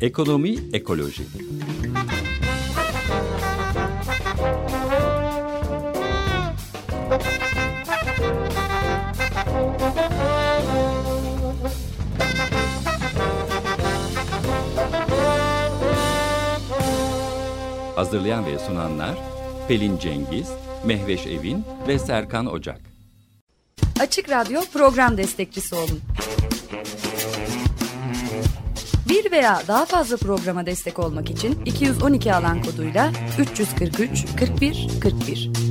Ekonomi 0.00 0.54
ekoloji. 0.72 1.22
Hazırlayan 18.14 18.46
ve 18.46 18.58
sunanlar 18.58 19.14
Pelin 19.68 19.98
Cengiz, 19.98 20.48
Mehveş 20.84 21.26
Evin 21.26 21.64
ve 21.88 21.98
Serkan 21.98 22.46
Ocak. 22.46 22.80
Açık 24.00 24.30
Radyo 24.30 24.60
program 24.72 25.16
destekçisi 25.16 25.74
olun. 25.74 26.00
Bir 29.08 29.30
veya 29.30 29.62
daha 29.68 29.84
fazla 29.84 30.16
programa 30.16 30.66
destek 30.66 30.98
olmak 30.98 31.30
için 31.30 31.64
212 31.64 32.34
alan 32.34 32.62
koduyla 32.62 33.12
343 33.38 34.26
41 34.38 34.88
41. 35.02 35.63